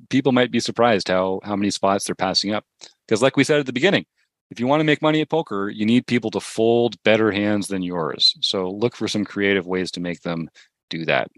people 0.09 0.31
might 0.31 0.51
be 0.51 0.59
surprised 0.59 1.07
how 1.07 1.39
how 1.43 1.55
many 1.55 1.71
spots 1.71 2.05
they're 2.05 2.15
passing 2.15 2.53
up 2.53 2.65
because, 3.07 3.21
like 3.21 3.37
we 3.37 3.43
said 3.43 3.59
at 3.59 3.65
the 3.65 3.73
beginning, 3.73 4.05
if 4.51 4.59
you 4.59 4.67
want 4.67 4.81
to 4.81 4.85
make 4.85 5.01
money 5.01 5.21
at 5.21 5.29
poker, 5.29 5.69
you 5.69 5.85
need 5.85 6.07
people 6.07 6.31
to 6.31 6.39
fold 6.39 7.01
better 7.03 7.31
hands 7.31 7.67
than 7.67 7.81
yours. 7.81 8.35
So 8.41 8.69
look 8.69 8.95
for 8.95 9.07
some 9.07 9.25
creative 9.25 9.65
ways 9.65 9.91
to 9.91 9.99
make 9.99 10.21
them 10.21 10.49
do 10.89 11.05
that. 11.05 11.29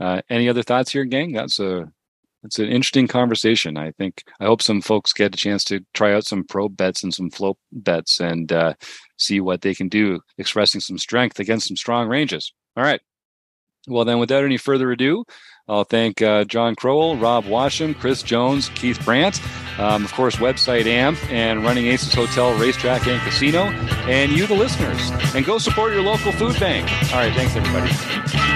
Uh, 0.00 0.22
any 0.30 0.48
other 0.48 0.62
thoughts 0.62 0.92
here, 0.92 1.04
gang? 1.04 1.32
That's 1.32 1.58
a 1.58 1.90
that's 2.42 2.58
an 2.58 2.68
interesting 2.68 3.08
conversation. 3.08 3.76
I 3.76 3.90
think 3.92 4.22
I 4.40 4.44
hope 4.44 4.62
some 4.62 4.80
folks 4.80 5.12
get 5.12 5.34
a 5.34 5.38
chance 5.38 5.64
to 5.64 5.80
try 5.92 6.14
out 6.14 6.24
some 6.24 6.44
probe 6.44 6.76
bets 6.76 7.02
and 7.02 7.12
some 7.12 7.30
float 7.30 7.58
bets 7.72 8.20
and 8.20 8.50
uh, 8.52 8.74
see 9.16 9.40
what 9.40 9.62
they 9.62 9.74
can 9.74 9.88
do, 9.88 10.20
expressing 10.38 10.80
some 10.80 10.98
strength 10.98 11.40
against 11.40 11.66
some 11.68 11.76
strong 11.76 12.08
ranges. 12.08 12.52
All 12.76 12.84
right. 12.84 13.00
Well, 13.88 14.04
then, 14.04 14.18
without 14.18 14.44
any 14.44 14.56
further 14.56 14.90
ado, 14.92 15.24
I'll 15.68 15.84
thank 15.84 16.22
uh, 16.22 16.44
John 16.44 16.74
Crowell, 16.74 17.16
Rob 17.16 17.44
Washam, 17.44 17.94
Chris 17.98 18.22
Jones, 18.22 18.70
Keith 18.70 19.02
Brandt, 19.04 19.40
um, 19.78 20.04
of 20.04 20.12
course, 20.12 20.36
website 20.36 20.86
AMP 20.86 21.18
and 21.30 21.62
Running 21.62 21.86
Aces 21.86 22.14
Hotel, 22.14 22.56
Racetrack, 22.58 23.06
and 23.06 23.20
Casino, 23.22 23.64
and 24.08 24.32
you, 24.32 24.46
the 24.46 24.54
listeners. 24.54 25.10
And 25.34 25.44
go 25.44 25.58
support 25.58 25.92
your 25.92 26.02
local 26.02 26.32
food 26.32 26.58
bank. 26.58 26.90
All 27.12 27.18
right, 27.18 27.34
thanks, 27.34 27.54
everybody. 27.54 28.47